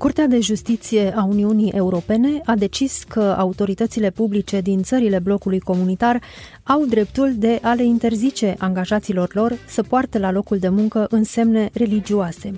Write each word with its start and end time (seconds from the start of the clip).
Curtea 0.00 0.26
de 0.26 0.40
Justiție 0.40 1.12
a 1.16 1.24
Uniunii 1.24 1.70
Europene 1.70 2.40
a 2.44 2.54
decis 2.54 3.02
că 3.08 3.34
autoritățile 3.38 4.10
publice 4.10 4.60
din 4.60 4.82
țările 4.82 5.18
blocului 5.18 5.58
comunitar 5.58 6.20
au 6.62 6.84
dreptul 6.84 7.32
de 7.36 7.58
a 7.62 7.72
le 7.72 7.84
interzice 7.84 8.54
angajaților 8.58 9.30
lor 9.32 9.58
să 9.66 9.82
poarte 9.82 10.18
la 10.18 10.30
locul 10.30 10.58
de 10.58 10.68
muncă 10.68 11.06
însemne 11.10 11.70
religioase. 11.72 12.52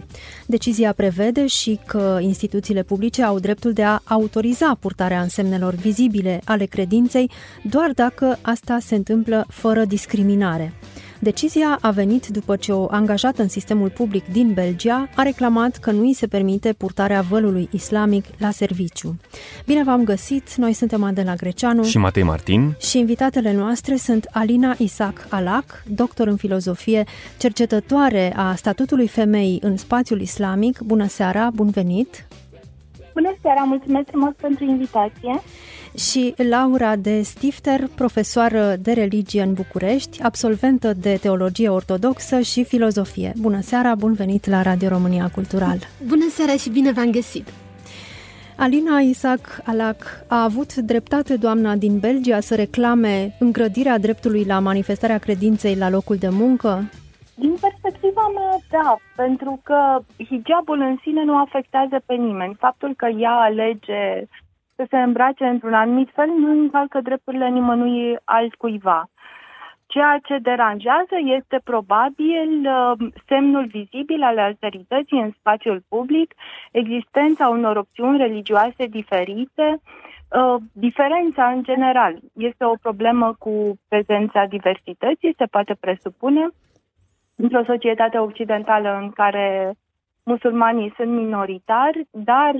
Decizia 0.46 0.92
prevede 0.92 1.46
și 1.46 1.78
că 1.86 2.18
instituțiile 2.20 2.82
publice 2.82 3.22
au 3.22 3.38
dreptul 3.38 3.72
de 3.72 3.82
a 3.82 3.98
autoriza 4.04 4.76
purtarea 4.80 5.20
însemnelor 5.22 5.74
vizibile 5.74 6.40
ale 6.44 6.64
credinței 6.64 7.30
doar 7.62 7.90
dacă 7.94 8.38
asta 8.42 8.78
se 8.80 8.94
întâmplă 8.94 9.46
fără 9.48 9.84
discriminare. 9.84 10.72
Decizia 11.22 11.78
a 11.80 11.90
venit 11.90 12.26
după 12.26 12.56
ce 12.56 12.72
o 12.72 12.86
angajată 12.90 13.42
în 13.42 13.48
sistemul 13.48 13.90
public 13.90 14.24
din 14.32 14.52
Belgia 14.52 15.08
a 15.16 15.22
reclamat 15.22 15.76
că 15.76 15.90
nu 15.90 16.00
îi 16.00 16.14
se 16.14 16.26
permite 16.26 16.72
purtarea 16.72 17.20
vălului 17.20 17.68
islamic 17.72 18.24
la 18.38 18.50
serviciu. 18.50 19.16
Bine 19.66 19.84
v-am 19.84 20.04
găsit, 20.04 20.54
noi 20.54 20.72
suntem 20.72 21.02
Adela 21.02 21.34
Greceanu 21.34 21.82
și 21.82 21.98
Matei 21.98 22.22
Martin 22.22 22.76
și 22.80 22.98
invitatele 22.98 23.52
noastre 23.52 23.96
sunt 23.96 24.28
Alina 24.30 24.74
Isaac 24.78 25.26
Alac, 25.28 25.82
doctor 25.86 26.26
în 26.26 26.36
filozofie, 26.36 27.04
cercetătoare 27.38 28.32
a 28.36 28.54
statutului 28.54 29.08
femeii 29.08 29.58
în 29.62 29.76
spațiul 29.76 30.20
islamic. 30.20 30.80
Bună 30.80 31.06
seara, 31.06 31.50
bun 31.54 31.70
venit! 31.70 32.26
Bună 33.14 33.34
seara, 33.42 33.60
mulțumesc 33.60 34.08
frumos 34.08 34.32
pentru 34.40 34.64
invitație! 34.64 35.42
și 35.96 36.34
Laura 36.36 36.96
de 36.96 37.22
Stifter, 37.22 37.88
profesoară 37.94 38.76
de 38.80 38.92
religie 38.92 39.42
în 39.42 39.52
București, 39.52 40.22
absolventă 40.22 40.92
de 40.92 41.18
teologie 41.20 41.68
ortodoxă 41.68 42.40
și 42.40 42.64
filozofie. 42.64 43.32
Bună 43.36 43.60
seara, 43.60 43.94
bun 43.94 44.12
venit 44.12 44.46
la 44.46 44.62
Radio 44.62 44.88
România 44.88 45.30
Cultural! 45.34 45.78
Bună 46.06 46.28
seara 46.30 46.56
și 46.56 46.70
bine 46.70 46.92
v-am 46.92 47.10
găsit! 47.10 47.48
Alina 48.56 48.98
Isaac 48.98 49.60
Alac 49.64 50.24
a 50.26 50.42
avut 50.42 50.74
dreptate 50.74 51.36
doamna 51.36 51.74
din 51.76 51.98
Belgia 51.98 52.40
să 52.40 52.54
reclame 52.54 53.36
îngrădirea 53.38 53.98
dreptului 53.98 54.44
la 54.44 54.58
manifestarea 54.58 55.18
credinței 55.18 55.74
la 55.74 55.90
locul 55.90 56.16
de 56.16 56.28
muncă? 56.28 56.90
Din 57.42 57.54
perspectiva 57.60 58.24
mea, 58.34 58.56
da, 58.70 58.96
pentru 59.16 59.60
că 59.62 59.98
hijabul 60.28 60.80
în 60.80 60.96
sine 61.02 61.22
nu 61.24 61.38
afectează 61.38 62.02
pe 62.06 62.14
nimeni. 62.14 62.54
Faptul 62.54 62.94
că 62.96 63.06
ea 63.06 63.32
alege 63.32 64.24
să 64.76 64.86
se 64.90 64.96
îmbrace 64.96 65.44
într-un 65.44 65.74
anumit 65.74 66.10
fel 66.14 66.28
nu 66.28 66.50
încalcă 66.50 67.00
drepturile 67.00 67.48
nimănui 67.48 68.16
altcuiva. 68.24 69.04
Ceea 69.86 70.18
ce 70.22 70.38
deranjează 70.38 71.16
este 71.38 71.60
probabil 71.64 72.50
uh, 72.64 73.08
semnul 73.26 73.66
vizibil 73.66 74.22
al 74.22 74.38
alterității 74.38 75.20
în 75.20 75.30
spațiul 75.38 75.82
public, 75.88 76.34
existența 76.70 77.48
unor 77.48 77.76
opțiuni 77.76 78.18
religioase 78.18 78.86
diferite, 78.86 79.80
uh, 79.80 80.56
diferența 80.72 81.44
în 81.44 81.62
general. 81.62 82.14
Este 82.34 82.64
o 82.64 82.74
problemă 82.82 83.34
cu 83.38 83.78
prezența 83.88 84.44
diversității, 84.44 85.34
se 85.38 85.44
poate 85.44 85.74
presupune, 85.80 86.48
într-o 87.36 87.64
societate 87.64 88.18
occidentală 88.18 88.98
în 89.02 89.10
care 89.10 89.74
musulmanii 90.24 90.92
sunt 90.96 91.10
minoritari, 91.10 92.06
dar 92.10 92.54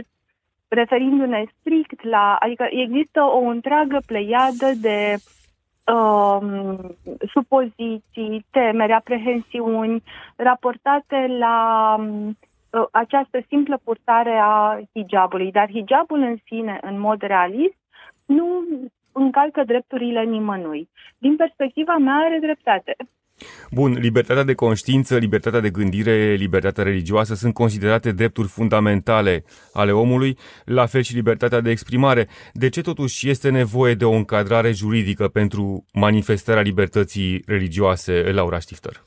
referindu-ne 0.68 1.44
strict 1.58 2.04
la, 2.04 2.36
adică 2.40 2.66
există 2.70 3.20
o 3.20 3.38
întreagă 3.38 3.98
pleiadă 4.06 4.70
de 4.80 5.16
um, 5.92 6.96
supoziții, 7.32 8.46
temeri, 8.50 8.92
aprehensiuni 8.92 10.02
raportate 10.36 11.26
la 11.38 11.96
um, 11.98 12.36
această 12.90 13.38
simplă 13.48 13.80
purtare 13.84 14.38
a 14.42 14.80
hijabului. 14.92 15.52
Dar 15.52 15.68
hijabul 15.70 16.20
în 16.20 16.36
sine, 16.44 16.78
în 16.82 17.00
mod 17.00 17.22
realist, 17.22 17.76
nu 18.26 18.64
încalcă 19.12 19.64
drepturile 19.64 20.24
nimănui. 20.24 20.88
Din 21.18 21.36
perspectiva 21.36 21.96
mea 21.96 22.14
are 22.14 22.38
dreptate. 22.40 22.96
Bun, 23.74 23.92
libertatea 23.92 24.42
de 24.42 24.54
conștiință, 24.54 25.16
libertatea 25.16 25.60
de 25.60 25.70
gândire, 25.70 26.34
libertatea 26.34 26.84
religioasă 26.84 27.34
sunt 27.34 27.54
considerate 27.54 28.12
drepturi 28.12 28.48
fundamentale 28.48 29.44
ale 29.72 29.92
omului, 29.92 30.38
la 30.64 30.86
fel 30.86 31.02
și 31.02 31.14
libertatea 31.14 31.60
de 31.60 31.70
exprimare. 31.70 32.28
De 32.52 32.68
ce 32.68 32.80
totuși 32.80 33.28
este 33.28 33.50
nevoie 33.50 33.94
de 33.94 34.04
o 34.04 34.12
încadrare 34.12 34.72
juridică 34.72 35.28
pentru 35.28 35.86
manifestarea 35.92 36.62
libertății 36.62 37.42
religioase, 37.46 38.30
Laura 38.32 38.58
Stifter? 38.58 39.04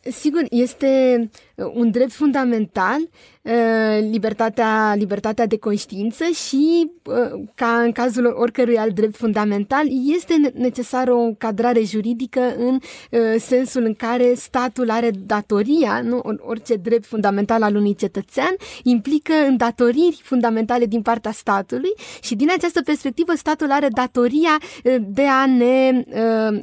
Sigur, 0.00 0.42
este 0.50 1.30
un 1.74 1.90
drept 1.90 2.12
fundamental 2.12 3.00
Uh, 3.48 4.08
libertatea, 4.10 4.94
libertatea 4.96 5.46
de 5.46 5.58
conștiință 5.58 6.24
și, 6.24 6.90
uh, 7.04 7.42
ca 7.54 7.80
în 7.80 7.92
cazul 7.92 8.26
oricărui 8.38 8.78
alt 8.78 8.94
drept 8.94 9.16
fundamental, 9.16 9.86
este 10.14 10.52
necesară 10.54 11.12
o 11.12 11.32
cadrare 11.38 11.82
juridică 11.82 12.54
în 12.56 12.78
uh, 13.10 13.20
sensul 13.38 13.82
în 13.82 13.94
care 13.94 14.34
statul 14.34 14.90
are 14.90 15.10
datoria, 15.26 16.00
nu? 16.00 16.22
orice 16.38 16.74
drept 16.74 17.06
fundamental 17.06 17.62
al 17.62 17.76
unui 17.76 17.94
cetățean 17.94 18.56
implică 18.82 19.32
îndatoriri 19.48 20.20
fundamentale 20.22 20.86
din 20.86 21.02
partea 21.02 21.32
statului 21.32 21.92
și 22.20 22.34
din 22.34 22.48
această 22.56 22.82
perspectivă 22.82 23.32
statul 23.36 23.70
are 23.70 23.88
datoria 23.88 24.58
de 25.00 25.22
a 25.22 25.46
ne 25.46 26.02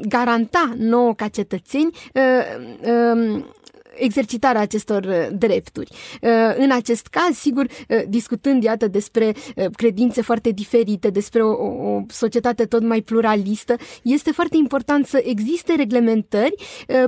garanta 0.07 0.73
nouă 0.77 1.13
ca 1.13 1.27
cetățeni 1.27 1.89
um, 3.13 3.45
exercitarea 3.95 4.61
acestor 4.61 5.03
uh, 5.03 5.27
drepturi. 5.37 5.91
Uh, 6.21 6.29
în 6.57 6.71
acest 6.71 7.07
caz, 7.07 7.37
sigur, 7.37 7.65
uh, 7.65 8.01
discutând, 8.07 8.63
iată, 8.63 8.87
despre 8.87 9.33
credințe 9.75 10.21
foarte 10.21 10.49
diferite, 10.49 11.09
despre 11.09 11.43
o, 11.43 11.51
o 11.93 12.01
societate 12.07 12.65
tot 12.65 12.81
mai 12.83 13.01
pluralistă, 13.01 13.75
este 14.03 14.31
foarte 14.31 14.57
important 14.57 15.05
să 15.05 15.21
existe 15.25 15.73
reglementări 15.75 16.55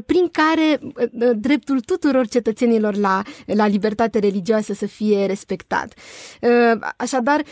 prin 0.05 0.29
care 0.31 0.79
dreptul 1.35 1.79
tuturor 1.79 2.27
cetățenilor 2.27 2.95
la, 2.95 3.21
la 3.45 3.67
libertate 3.67 4.19
religioasă 4.19 4.73
să 4.73 4.85
fie 4.85 5.25
respectat. 5.25 5.93
Așadar, 6.97 7.43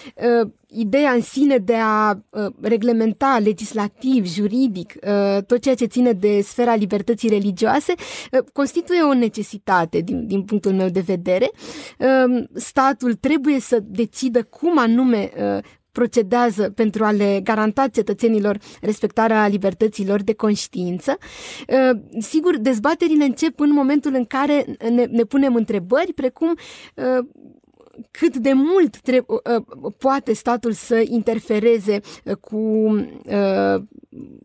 ideea 0.76 1.12
în 1.12 1.22
sine 1.22 1.58
de 1.58 1.76
a 1.76 2.12
uh, 2.30 2.46
reglementa 2.62 3.40
legislativ, 3.44 4.26
juridic, 4.28 4.94
uh, 4.96 5.44
tot 5.44 5.62
ceea 5.62 5.76
ce 5.76 5.86
ține 5.86 6.12
de 6.12 6.42
sfera 6.42 6.76
libertății 6.76 7.30
religioase, 7.30 7.94
uh, 8.32 8.40
constituie 8.54 9.02
o 9.02 9.14
necesitate 9.14 10.00
din, 10.00 10.28
din 10.28 10.44
punctul 10.44 10.74
meu 10.74 10.90
de 10.90 11.00
vedere. 11.00 11.52
Uh, 12.00 12.44
statul 12.54 13.14
trebuie 13.14 13.60
să 13.60 13.80
decidă 13.84 14.44
cum 14.44 14.78
anume 14.78 15.32
uh, 15.38 15.64
procedează 15.96 16.70
pentru 16.70 17.04
a 17.06 17.12
le 17.12 17.40
garanta 17.44 17.88
cetățenilor 17.88 18.58
respectarea 18.82 19.48
libertăților 19.48 20.22
de 20.22 20.34
conștiință. 20.34 21.18
Uh, 21.68 22.00
sigur, 22.20 22.58
dezbaterile 22.58 23.24
încep 23.24 23.60
în 23.60 23.72
momentul 23.72 24.14
în 24.14 24.26
care 24.26 24.66
ne, 24.90 25.06
ne 25.06 25.24
punem 25.24 25.56
întrebări 25.56 26.14
precum 26.14 26.50
uh, 26.96 27.26
cât 28.12 28.38
de 28.38 28.54
mult 28.54 29.00
trebuie, 29.00 29.40
uh, 29.56 29.64
uh, 29.82 29.94
poate 29.98 30.34
statul 30.34 30.72
să 30.72 31.04
interfereze 31.10 32.00
uh, 32.24 32.36
cu 32.36 32.58
uh, 32.58 33.82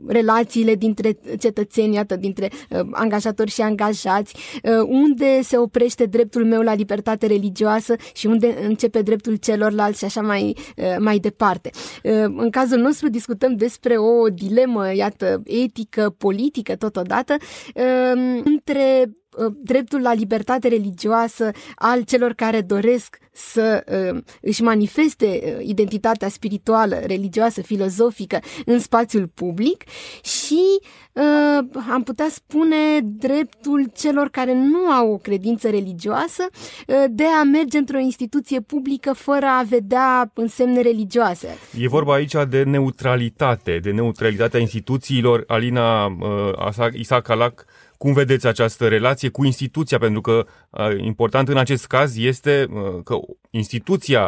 relațiile 0.07 0.75
dintre 0.75 1.19
cetățeni, 1.39 1.95
iată, 1.95 2.17
dintre 2.17 2.51
uh, 2.71 2.81
angajatori 2.91 3.51
și 3.51 3.61
angajați, 3.61 4.37
uh, 4.63 4.87
unde 4.87 5.43
se 5.43 5.59
oprește 5.59 6.05
dreptul 6.05 6.45
meu 6.45 6.63
la 6.63 6.75
libertate 6.75 7.27
religioasă 7.27 7.95
și 8.15 8.27
unde 8.27 8.57
începe 8.67 9.03
dreptul 9.03 9.37
celorlalți 9.37 9.99
și 9.99 10.05
așa 10.05 10.21
mai, 10.21 10.57
uh, 10.77 10.97
mai 10.99 11.19
departe. 11.19 11.71
Uh, 12.03 12.13
în 12.37 12.51
cazul 12.51 12.79
nostru 12.79 13.09
discutăm 13.09 13.57
despre 13.57 13.97
o 13.97 14.29
dilemă, 14.29 14.95
iată, 14.95 15.43
etică, 15.45 16.15
politică 16.19 16.77
totodată, 16.77 17.37
uh, 17.75 18.43
între 18.45 19.11
Uh, 19.11 19.20
dreptul 19.63 20.01
la 20.01 20.13
libertate 20.13 20.69
religioasă 20.69 21.51
al 21.75 22.03
celor 22.03 22.33
care 22.33 22.61
doresc 22.61 23.19
să 23.33 23.85
uh, 24.15 24.23
își 24.41 24.63
manifeste 24.63 25.27
uh, 25.27 25.67
identitatea 25.67 26.29
spirituală, 26.29 27.01
religioasă, 27.07 27.63
filozofică 27.63 28.39
în 28.65 28.79
spațiul 28.79 29.27
public 29.35 29.85
și 30.23 30.63
uh, 31.13 31.83
am 31.91 32.03
putea 32.03 32.27
spune 32.31 33.01
dreptul 33.03 33.91
celor 33.97 34.29
care 34.29 34.55
nu 34.55 34.91
au 34.91 35.13
o 35.13 35.17
credință 35.17 35.71
religioasă 35.71 36.47
uh, 36.87 37.05
de 37.11 37.25
a 37.25 37.43
merge 37.43 37.79
într-o 37.79 37.99
instituție 37.99 38.61
publică 38.61 39.13
fără 39.13 39.47
a 39.47 39.63
vedea 39.69 40.31
însemne 40.35 40.81
religioase. 40.81 41.59
E 41.79 41.89
vorba 41.89 42.15
aici 42.15 42.35
de 42.49 42.63
neutralitate, 42.63 43.79
de 43.83 43.91
neutralitatea 43.91 44.61
instituțiilor. 44.61 45.45
Alina 45.47 46.07
uh, 46.07 46.93
Isaac 46.93 47.29
Alac 47.29 47.65
Cum 48.03 48.13
vedeți 48.13 48.47
această 48.47 48.89
relație 48.89 49.31
cu 49.31 49.45
instituția? 49.45 49.99
Pentru 49.99 50.21
că 50.21 50.45
important 50.97 51.49
în 51.49 51.57
acest 51.57 51.87
caz 51.87 52.19
este 52.19 52.67
că 53.05 53.15
instituția 53.51 54.25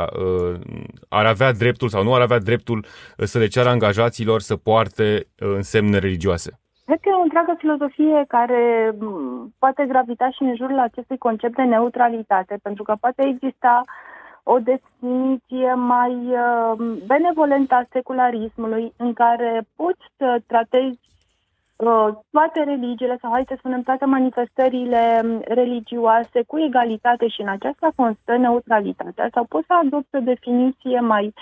ar 1.09 1.27
avea 1.27 1.53
dreptul 1.53 1.89
sau 1.89 2.03
nu 2.03 2.15
ar 2.15 2.21
avea 2.21 2.39
dreptul 2.39 2.85
să 3.17 3.39
le 3.39 3.47
ceară 3.47 3.69
angajaților 3.69 4.41
să 4.41 4.57
poarte 4.57 5.27
însemne 5.39 5.99
religioase. 5.99 6.51
Cred 6.85 6.99
că 7.01 7.09
e 7.09 7.21
o 7.21 7.23
întreagă 7.23 7.55
filozofie 7.59 8.25
care 8.29 8.95
poate 9.59 9.85
gravita 9.89 10.31
și 10.31 10.43
în 10.43 10.57
jurul 10.57 10.79
acestui 10.79 11.19
concept 11.19 11.57
de 11.57 11.63
neutralitate, 11.63 12.59
pentru 12.63 12.83
că 12.83 12.95
poate 13.01 13.23
exista 13.27 13.85
o 14.43 14.59
definiție 14.59 15.75
mai 15.75 16.15
uh, 16.15 16.99
benevolentă 17.07 17.75
a 17.75 17.87
secularismului, 17.93 18.93
în 18.97 19.13
care 19.13 19.67
poți 19.77 20.05
să 20.17 20.41
tratezi 20.47 21.01
uh, 21.01 21.12
toate 22.31 22.63
religiile 22.65 23.19
sau, 23.21 23.31
hai 23.31 23.45
să 23.49 23.55
spunem, 23.59 23.83
toate 23.83 24.05
manifestările 24.05 25.21
religioase 25.45 26.43
cu 26.47 26.59
egalitate 26.59 27.29
și 27.29 27.41
în 27.41 27.49
aceasta 27.49 27.89
constă 27.97 28.37
neutralitatea, 28.37 29.29
sau 29.33 29.45
poți 29.45 29.67
să 29.67 29.73
adopți 29.73 30.15
o 30.15 30.21
definiție 30.21 31.01
mai 31.01 31.35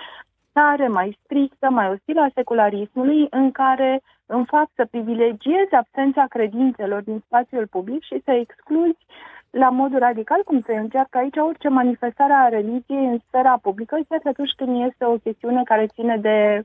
tare, 0.53 0.89
mai 0.89 1.19
strictă, 1.25 1.71
mai 1.71 1.89
ostilă 1.89 2.21
a 2.21 2.31
secularismului, 2.35 3.27
în 3.31 3.51
care 3.51 4.03
în 4.27 4.45
fapt 4.45 4.71
să 4.75 4.85
privilegiezi 4.91 5.75
absența 5.75 6.25
credințelor 6.29 7.03
din 7.03 7.23
spațiul 7.25 7.67
public 7.67 8.03
și 8.03 8.23
să 8.25 8.31
excluzi 8.31 9.07
la 9.51 9.69
modul 9.69 9.99
radical, 9.99 10.43
cum 10.45 10.63
se 10.67 10.75
încearcă 10.75 11.19
aici, 11.19 11.37
orice 11.37 11.69
manifestare 11.69 12.33
a 12.33 12.49
religiei 12.49 13.07
în 13.07 13.19
sfera 13.27 13.59
publică, 13.63 13.99
chiar 14.09 14.21
atunci 14.25 14.53
când 14.57 14.85
este 14.87 15.05
o 15.05 15.19
chestiune 15.19 15.63
care 15.63 15.87
ține 15.87 16.17
de 16.17 16.65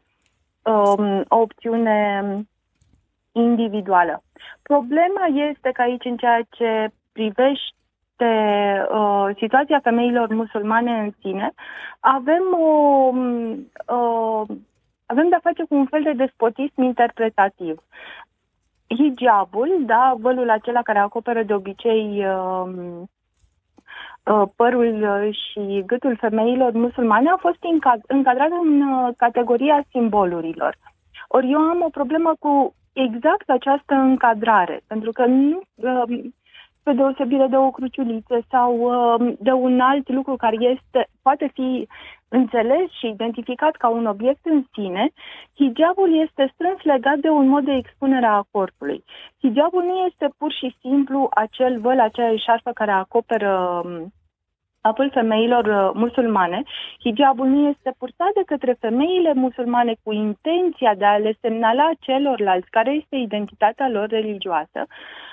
um, 0.71 1.25
o 1.27 1.37
opțiune 1.37 2.21
individuală. 3.35 4.23
Problema 4.61 5.25
este 5.49 5.69
că 5.73 5.81
aici, 5.81 6.05
în 6.05 6.17
ceea 6.17 6.41
ce 6.49 6.89
privește 7.11 8.31
uh, 8.91 9.29
situația 9.37 9.79
femeilor 9.83 10.33
musulmane 10.33 10.91
în 10.91 11.11
sine, 11.21 11.51
avem 11.99 12.43
o, 12.59 13.11
uh, 13.95 14.43
avem 15.05 15.29
de-a 15.29 15.39
face 15.41 15.63
cu 15.63 15.75
un 15.75 15.85
fel 15.85 16.03
de 16.03 16.13
despotism 16.13 16.81
interpretativ. 16.81 17.77
Hijabul, 18.87 19.83
da, 19.85 20.15
vălul 20.19 20.49
acela 20.49 20.81
care 20.81 20.99
acoperă 20.99 21.43
de 21.43 21.53
obicei 21.53 22.25
uh, 22.25 22.67
uh, 24.25 24.47
părul 24.55 25.29
și 25.31 25.83
gâtul 25.85 26.15
femeilor 26.15 26.71
musulmane, 26.71 27.29
a 27.29 27.37
fost 27.37 27.59
încadrat 28.07 28.49
în 28.63 28.81
uh, 28.81 29.13
categoria 29.17 29.83
simbolurilor. 29.89 30.75
Ori 31.27 31.51
eu 31.51 31.59
am 31.59 31.81
o 31.81 31.89
problemă 31.89 32.33
cu 32.39 32.75
exact 32.95 33.49
această 33.49 33.93
încadrare, 33.93 34.81
pentru 34.87 35.11
că 35.11 35.25
nu, 35.25 35.61
uh, 35.75 36.23
pe 36.83 36.93
deosebire 36.93 37.47
de 37.47 37.57
o 37.57 37.71
cruciuliță 37.71 38.39
sau 38.49 38.71
uh, 38.79 39.33
de 39.39 39.51
un 39.51 39.79
alt 39.79 40.09
lucru 40.09 40.35
care 40.35 40.55
este, 40.59 41.07
poate 41.21 41.51
fi 41.53 41.87
înțeles 42.27 42.89
și 42.99 43.07
identificat 43.07 43.75
ca 43.75 43.87
un 43.89 44.05
obiect 44.05 44.45
în 44.45 44.63
sine, 44.73 45.09
hijabul 45.55 46.21
este 46.25 46.51
strâns 46.53 46.81
legat 46.83 47.17
de 47.17 47.29
un 47.29 47.47
mod 47.47 47.63
de 47.65 47.73
expunere 47.73 48.25
a 48.25 48.45
corpului. 48.51 49.03
Hijabul 49.39 49.83
nu 49.83 49.95
este 50.09 50.27
pur 50.37 50.51
și 50.51 50.75
simplu 50.81 51.27
acel 51.33 51.79
văl, 51.79 51.99
acea 51.99 52.31
eșarfă 52.31 52.71
care 52.73 52.91
acoperă 52.91 53.81
um, 54.85 54.91
apel 54.91 55.09
femeilor 55.11 55.65
uh, 55.65 55.91
musulmane, 55.93 56.63
hijabul 56.99 57.47
nu 57.47 57.69
este 57.69 57.93
purtat 57.97 58.33
de 58.33 58.43
către 58.45 58.77
femeile 58.79 59.33
musulmane 59.33 59.95
cu 60.03 60.11
intenția 60.13 60.95
de 60.95 61.05
a 61.05 61.17
le 61.17 61.37
semnala 61.41 61.91
celorlalți 61.99 62.69
care 62.69 62.91
este 62.91 63.15
identitatea 63.15 63.89
lor 63.89 64.07
religioasă, 64.07 64.85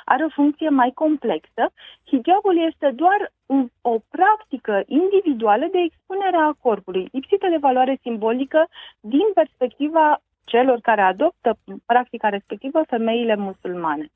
are 0.04 0.24
o 0.24 0.28
funcție 0.28 0.68
mai 0.68 0.90
complexă. 0.94 1.72
Hijabul 2.06 2.58
este 2.68 2.90
doar 2.94 3.32
o 3.80 3.98
practică 4.10 4.82
individuală 4.86 5.66
de 5.72 5.78
expunere 5.78 6.36
a 6.36 6.56
corpului, 6.60 7.08
lipsită 7.12 7.46
de 7.48 7.56
valoare 7.60 7.98
simbolică 8.02 8.68
din 9.00 9.26
perspectiva 9.34 10.20
celor 10.44 10.78
care 10.80 11.00
adoptă 11.00 11.58
practica 11.86 12.28
respectivă, 12.28 12.82
femeile 12.86 13.36
musulmane. 13.36 14.06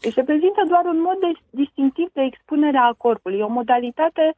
Deci 0.00 0.12
se 0.12 0.22
prezintă 0.22 0.62
doar 0.68 0.84
un 0.84 1.00
mod 1.00 1.18
de, 1.20 1.32
distinctiv 1.50 2.08
de 2.12 2.22
expunere 2.22 2.78
a 2.78 2.92
corpului, 2.92 3.40
o 3.40 3.48
modalitate 3.48 4.34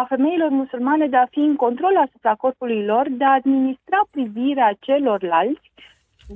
a 0.00 0.04
femeilor 0.08 0.50
musulmane 0.50 1.06
de 1.06 1.16
a 1.16 1.26
fi 1.30 1.38
în 1.38 1.56
control 1.56 1.94
asupra 2.06 2.34
corpului 2.34 2.84
lor, 2.84 3.06
de 3.10 3.24
a 3.24 3.38
administra 3.40 4.00
privirea 4.10 4.76
celorlalți, 4.80 5.72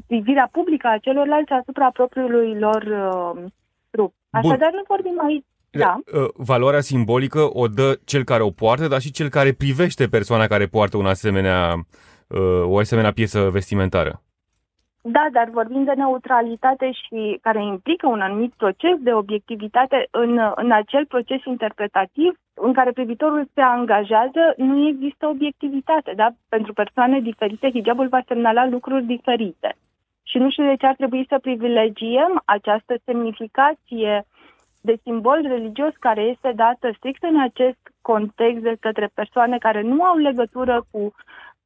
privirea 0.06 0.48
publică 0.52 0.86
a 0.88 0.98
celorlalți 1.06 1.52
asupra 1.52 1.88
propriului 1.90 2.58
lor 2.58 2.82
uh, 2.82 3.50
trup. 3.90 4.12
Așadar, 4.30 4.72
nu 4.72 4.82
vorbim 4.86 5.16
aici 5.26 5.44
da. 5.70 6.00
Uh, 6.12 6.28
valoarea 6.34 6.80
simbolică 6.80 7.48
o 7.52 7.66
dă 7.68 7.98
cel 8.04 8.24
care 8.24 8.42
o 8.42 8.50
poartă, 8.50 8.88
dar 8.88 9.00
și 9.00 9.10
cel 9.10 9.28
care 9.28 9.52
privește 9.52 10.08
persoana 10.08 10.46
care 10.46 10.66
poartă 10.66 10.96
un 10.96 11.06
asemenea, 11.06 11.74
uh, 12.26 12.62
o 12.64 12.78
asemenea 12.78 13.12
piesă 13.12 13.48
vestimentară. 13.50 14.22
Da, 15.02 15.26
dar 15.32 15.48
vorbim 15.48 15.84
de 15.84 15.92
neutralitate 15.92 16.90
și 16.92 17.38
care 17.42 17.64
implică 17.64 18.06
un 18.06 18.20
anumit 18.20 18.52
proces 18.52 18.96
de 18.98 19.12
obiectivitate 19.12 20.06
în, 20.10 20.40
în 20.54 20.72
acel 20.72 21.06
proces 21.06 21.44
interpretativ 21.44 22.38
în 22.54 22.72
care 22.72 22.90
privitorul 22.90 23.48
se 23.54 23.60
angajează, 23.60 24.54
nu 24.56 24.86
există 24.86 25.26
obiectivitate. 25.26 26.12
Da? 26.16 26.28
Pentru 26.48 26.72
persoane 26.72 27.20
diferite, 27.20 27.70
hijabul 27.70 28.08
va 28.08 28.20
semnala 28.26 28.66
lucruri 28.66 29.04
diferite. 29.04 29.76
Și 30.22 30.38
nu 30.38 30.50
știu 30.50 30.64
de 30.64 30.76
ce 30.76 30.86
ar 30.86 30.94
trebui 30.94 31.26
să 31.28 31.38
privilegiem 31.38 32.42
această 32.44 32.94
semnificație 33.04 34.24
de 34.80 34.96
simbol 35.02 35.40
religios 35.42 35.92
care 35.98 36.20
este 36.20 36.52
dată 36.54 36.90
strict 36.96 37.22
în 37.22 37.40
acest 37.40 37.78
context 38.00 38.62
de 38.62 38.76
către 38.80 39.10
persoane 39.14 39.58
care 39.58 39.82
nu 39.82 40.02
au 40.02 40.16
legătură 40.16 40.84
cu 40.90 41.14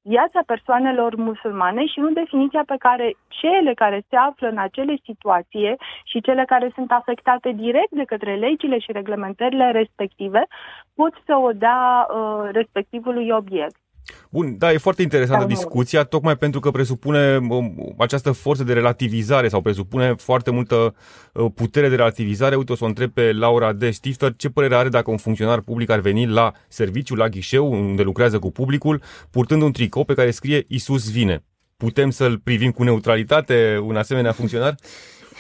viața 0.07 0.41
persoanelor 0.47 1.15
musulmane 1.17 1.87
și 1.87 2.01
nu 2.01 2.11
definiția 2.11 2.63
pe 2.67 2.77
care 2.79 3.17
cele 3.29 3.75
care 3.75 4.05
se 4.09 4.17
află 4.17 4.49
în 4.49 4.59
acele 4.59 4.95
situații 5.05 5.77
și 6.05 6.21
cele 6.21 6.45
care 6.45 6.71
sunt 6.75 6.91
afectate 6.91 7.51
direct 7.51 7.91
de 7.91 8.05
către 8.05 8.35
legile 8.35 8.79
și 8.79 8.93
reglementările 8.93 9.71
respective 9.71 10.47
pot 10.95 11.13
să 11.27 11.37
o 11.37 11.51
dea 11.53 12.07
uh, 12.09 12.49
respectivului 12.53 13.31
obiect. 13.31 13.84
Bun, 14.35 14.59
da, 14.59 14.73
e 14.73 14.79
foarte 14.79 15.03
interesantă 15.03 15.45
discuția, 15.45 16.05
tocmai 16.05 16.37
pentru 16.37 16.61
că 16.61 16.71
presupune 16.71 17.37
um, 17.37 17.95
această 17.99 18.33
forță 18.33 18.65
de 18.65 18.73
relativizare 18.73 19.49
sau 19.49 19.61
presupune 19.61 20.15
foarte 20.15 20.51
multă 20.51 20.95
uh, 21.33 21.51
putere 21.55 21.89
de 21.89 21.95
relativizare. 21.95 22.57
Uite, 22.57 22.73
o 22.73 22.75
să 22.75 22.85
o 22.85 22.87
întreb 22.87 23.11
pe 23.11 23.33
Laura 23.33 23.73
de 23.73 23.91
Stifter 23.91 24.35
ce 24.37 24.49
părere 24.49 24.75
are 24.75 24.89
dacă 24.89 25.11
un 25.11 25.17
funcționar 25.17 25.61
public 25.61 25.91
ar 25.91 25.99
veni 25.99 26.27
la 26.27 26.53
serviciu, 26.69 27.15
la 27.15 27.29
ghișeu, 27.29 27.73
unde 27.73 28.03
lucrează 28.03 28.39
cu 28.39 28.51
publicul, 28.51 29.03
purtând 29.31 29.63
un 29.63 29.73
tricou 29.73 30.05
pe 30.05 30.15
care 30.15 30.31
scrie 30.31 30.65
Isus 30.69 31.11
vine. 31.11 31.45
Putem 31.77 32.11
să-l 32.11 32.39
privim 32.39 32.71
cu 32.71 32.83
neutralitate 32.83 33.79
un 33.83 33.97
asemenea 33.97 34.33
funcționar? 34.33 34.75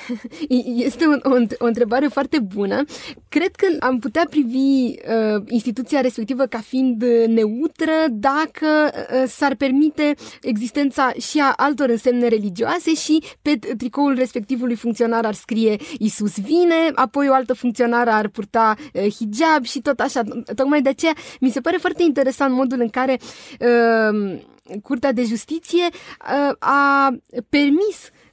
Este 0.89 1.05
o, 1.05 1.31
o, 1.31 1.37
o 1.59 1.67
întrebare 1.67 2.07
foarte 2.07 2.39
bună. 2.39 2.85
Cred 3.29 3.55
că 3.57 3.67
am 3.81 3.99
putea 3.99 4.27
privi 4.31 4.59
uh, 4.59 5.43
instituția 5.49 6.01
respectivă 6.01 6.45
ca 6.45 6.59
fiind 6.59 7.05
neutră 7.27 7.93
dacă 8.11 8.67
uh, 8.67 9.23
s-ar 9.27 9.55
permite 9.55 10.15
existența 10.43 11.13
și 11.19 11.41
a 11.41 11.53
altor 11.57 11.89
însemne 11.89 12.29
religioase 12.29 12.95
și 12.95 13.23
pe 13.43 13.59
tricoul 13.77 14.15
respectivului 14.15 14.77
funcționar 14.77 15.25
ar 15.25 15.35
scrie 15.35 15.77
Isus 15.99 16.41
vine, 16.41 16.91
apoi 16.95 17.29
o 17.29 17.33
altă 17.33 17.55
funcționară 17.55 18.11
ar 18.11 18.29
purta 18.29 18.75
uh, 18.93 19.03
hijab 19.03 19.65
și 19.65 19.81
tot 19.81 20.01
așa. 20.01 20.23
Tocmai 20.55 20.83
de 20.83 20.89
aceea 20.89 21.13
mi 21.41 21.51
se 21.51 21.61
pare 21.61 21.77
foarte 21.77 22.03
interesant 22.03 22.55
modul 22.55 22.81
în 22.81 22.89
care 22.89 23.19
uh, 23.61 24.39
Curtea 24.83 25.13
de 25.13 25.25
Justiție 25.25 25.85
uh, 25.85 26.55
a 26.59 27.11
permis 27.49 27.97
Uh, 28.07 28.24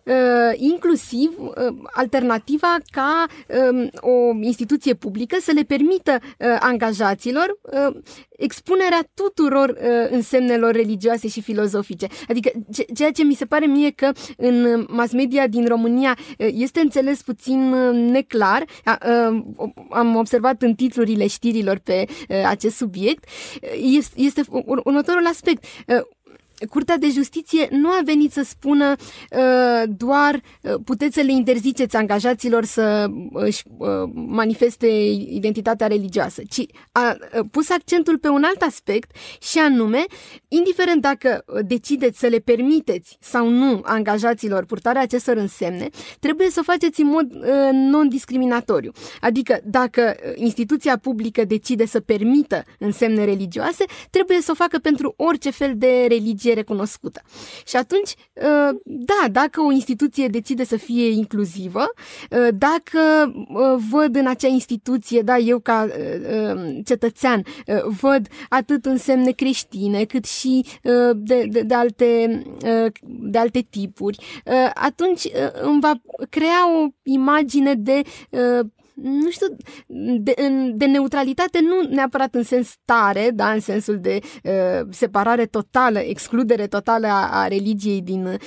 inclusiv 0.56 1.32
uh, 1.38 1.54
alternativa 1.94 2.78
ca 2.92 3.26
um, 3.72 3.90
o 4.00 4.34
instituție 4.42 4.94
publică 4.94 5.38
să 5.42 5.52
le 5.56 5.62
permită 5.62 6.18
uh, 6.22 6.58
angajaților 6.60 7.60
expunerea 8.30 9.08
tuturor 9.14 9.78
însemnelor 10.10 10.74
religioase 10.74 11.28
și 11.28 11.42
filozofice. 11.42 12.08
Adică 12.28 12.52
ceea 12.94 13.12
ce 13.12 13.24
mi 13.24 13.34
se 13.34 13.46
pare 13.46 13.66
mie 13.66 13.92
că 13.92 14.12
în 14.38 14.86
mass 14.90 15.14
media 15.14 15.48
din 15.48 15.66
România 15.66 16.18
este 16.38 16.80
înțeles 16.80 17.22
puțin 17.22 17.70
neclar, 18.12 18.66
am 19.90 20.16
observat 20.16 20.62
în 20.62 20.74
titlurile 20.74 21.28
știrilor 21.28 21.78
pe 21.78 22.06
acest 22.46 22.76
subiect, 22.76 23.24
este 24.16 24.42
următorul 24.84 25.26
aspect 25.26 25.64
Curtea 26.70 26.98
de 26.98 27.10
Justiție 27.10 27.68
nu 27.72 27.90
a 27.90 28.00
venit 28.06 28.32
să 28.32 28.44
spună 28.44 28.96
uh, 28.96 29.84
doar 29.98 30.42
uh, 30.62 30.74
puteți 30.86 31.16
să 31.16 31.22
le 31.22 31.32
interziceți 31.32 31.96
angajaților 31.96 32.66
să 32.66 33.08
își 33.34 33.64
uh, 33.78 33.88
manifeste 34.14 34.88
identitatea 35.30 35.88
religioasă, 35.88 36.42
ci 36.50 36.66
a 36.92 37.16
uh, 37.20 37.46
pus 37.52 37.70
accentul 37.70 38.18
pe 38.18 38.28
un 38.28 38.44
alt 38.44 38.62
aspect 38.62 39.16
și 39.42 39.58
anume, 39.58 40.04
indiferent 40.48 41.02
dacă 41.02 41.44
decideți 41.66 42.20
să 42.20 42.28
le 42.28 42.38
permiteți 42.38 43.18
sau 43.20 43.50
nu 43.50 43.82
angajaților 43.84 44.66
purtarea 44.66 45.02
acestor 45.02 45.38
însemne, 45.38 45.90
trebuie 46.20 46.50
să 46.50 46.60
o 46.60 46.64
faceți 46.72 47.02
în 47.02 47.08
mod 47.08 47.32
uh, 47.32 47.70
non-discriminatoriu. 47.72 48.92
Adică 49.22 49.60
dacă 49.64 50.16
instituția 50.36 50.98
publică 50.98 51.46
decide 51.46 51.86
să 51.86 52.00
permită 52.00 52.64
însemne 52.80 53.26
religioase, 53.26 53.86
trebuie 54.10 54.42
să 54.42 54.52
o 54.52 54.56
facă 54.56 54.78
pentru 54.78 55.14
orice 55.18 55.50
fel 55.52 55.74
de 55.76 56.06
religie 56.08 56.51
recunoscută. 56.54 57.22
Și 57.66 57.76
atunci, 57.76 58.10
uh, 58.34 58.80
da, 58.84 59.28
dacă 59.32 59.62
o 59.62 59.72
instituție 59.72 60.28
decide 60.28 60.64
să 60.64 60.78
fie 60.78 61.10
inclusivă, 61.10 61.86
uh, 62.32 62.48
dacă 62.54 63.34
uh, 63.34 63.84
văd 63.92 64.16
în 64.16 64.28
acea 64.28 64.48
instituție, 64.48 65.22
da, 65.22 65.38
eu 65.38 65.60
ca 65.60 65.88
cetățean, 66.86 67.44
văd 68.02 68.28
atât 68.50 68.86
însemne 68.86 69.32
creștine, 69.32 70.04
cât 70.04 70.26
și 70.26 70.66
de, 71.16 71.46
de, 71.50 71.62
de, 71.62 71.74
alte, 71.74 72.42
de 73.04 73.38
alte 73.38 73.68
tipuri, 73.70 74.18
atunci 74.74 75.28
îmi 75.62 75.80
va 75.80 75.94
crea 76.30 76.82
o 76.82 76.88
imagine 77.04 77.74
de 77.74 78.02
nu 78.94 79.30
știu, 79.30 79.48
de, 80.20 80.34
de 80.74 80.86
neutralitate 80.86 81.60
nu 81.62 81.94
neapărat 81.96 82.36
în 82.36 82.44
sens 82.44 82.76
tare, 82.86 83.32
da, 83.34 83.52
în 83.52 83.60
sensul 83.60 84.00
de 84.00 84.20
uh, 84.44 84.88
separare 84.90 85.46
totală, 85.46 86.00
excludere 86.00 86.68
totală 86.68 87.08
a, 87.08 87.42
a 87.42 87.48
religiei 87.48 88.02
din 88.02 88.26
uh, 88.26 88.40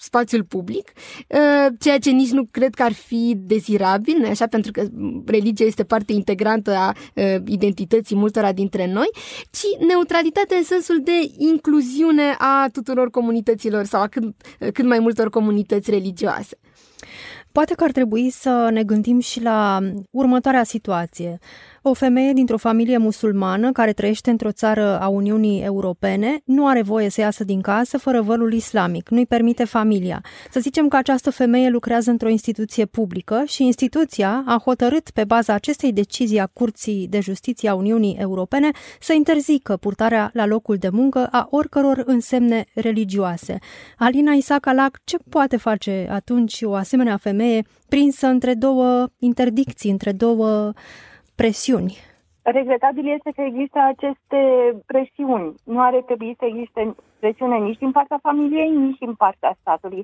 spațiul 0.00 0.44
public, 0.44 0.92
uh, 1.28 1.72
ceea 1.78 1.98
ce 1.98 2.10
nici 2.10 2.30
nu 2.30 2.44
cred 2.50 2.74
că 2.74 2.82
ar 2.82 2.92
fi 2.92 3.34
dezirabil, 3.36 4.18
nu 4.18 4.28
așa, 4.28 4.46
pentru 4.46 4.72
că 4.72 4.84
religia 5.26 5.64
este 5.64 5.84
parte 5.84 6.12
integrantă 6.12 6.74
a 6.74 6.94
uh, 7.14 7.34
identității 7.46 8.16
multora 8.16 8.52
dintre 8.52 8.86
noi, 8.92 9.08
ci 9.50 9.84
neutralitate 9.86 10.54
în 10.54 10.64
sensul 10.64 11.00
de 11.02 11.30
incluziune 11.36 12.34
a 12.38 12.68
tuturor 12.72 13.10
comunităților 13.10 13.84
sau 13.84 14.00
a 14.02 14.06
cât, 14.06 14.24
cât 14.72 14.84
mai 14.84 14.98
multor 14.98 15.30
comunități 15.30 15.90
religioase. 15.90 16.58
Poate 17.52 17.74
că 17.74 17.84
ar 17.84 17.90
trebui 17.90 18.30
să 18.30 18.68
ne 18.72 18.82
gândim 18.82 19.20
și 19.20 19.42
la 19.42 19.78
următoarea 20.10 20.64
situație. 20.64 21.38
O 21.82 21.92
femeie 21.92 22.32
dintr-o 22.32 22.56
familie 22.56 22.98
musulmană 22.98 23.72
care 23.72 23.92
trăiește 23.92 24.30
într-o 24.30 24.52
țară 24.52 25.00
a 25.00 25.08
Uniunii 25.08 25.62
Europene 25.62 26.40
nu 26.44 26.66
are 26.66 26.82
voie 26.82 27.08
să 27.08 27.20
iasă 27.20 27.44
din 27.44 27.60
casă 27.60 27.98
fără 27.98 28.20
vălul 28.20 28.52
islamic, 28.52 29.08
nu-i 29.08 29.26
permite 29.26 29.64
familia. 29.64 30.24
Să 30.50 30.60
zicem 30.60 30.88
că 30.88 30.96
această 30.96 31.30
femeie 31.30 31.68
lucrează 31.68 32.10
într-o 32.10 32.28
instituție 32.28 32.84
publică 32.84 33.42
și 33.46 33.64
instituția 33.64 34.42
a 34.46 34.60
hotărât 34.64 35.10
pe 35.10 35.24
baza 35.24 35.52
acestei 35.52 35.92
decizii 35.92 36.38
a 36.38 36.46
Curții 36.46 37.06
de 37.10 37.20
Justiție 37.20 37.68
a 37.68 37.74
Uniunii 37.74 38.16
Europene 38.18 38.70
să 39.00 39.12
interzică 39.12 39.76
purtarea 39.76 40.30
la 40.32 40.46
locul 40.46 40.76
de 40.76 40.88
muncă 40.88 41.28
a 41.30 41.46
oricăror 41.50 42.02
însemne 42.06 42.64
religioase. 42.74 43.58
Alina 43.98 44.32
Isacalac, 44.32 44.98
ce 45.04 45.16
poate 45.28 45.56
face 45.56 46.06
atunci 46.10 46.58
o 46.62 46.74
asemenea 46.74 47.16
femeie 47.16 47.64
prinsă 47.88 48.26
între 48.26 48.54
două 48.54 49.08
interdicții, 49.18 49.90
între 49.90 50.12
două 50.12 50.72
presiuni. 51.42 51.96
Regretabil 52.42 53.06
este 53.16 53.30
că 53.36 53.42
există 53.42 53.78
aceste 53.92 54.40
presiuni. 54.86 55.54
Nu 55.64 55.80
are 55.80 56.00
trebui 56.00 56.34
să 56.38 56.44
existe 56.44 56.94
presiune 57.18 57.56
nici 57.58 57.78
din 57.78 57.90
partea 57.90 58.18
familiei, 58.22 58.70
nici 58.70 58.98
din 58.98 59.14
partea 59.14 59.56
statului. 59.60 60.02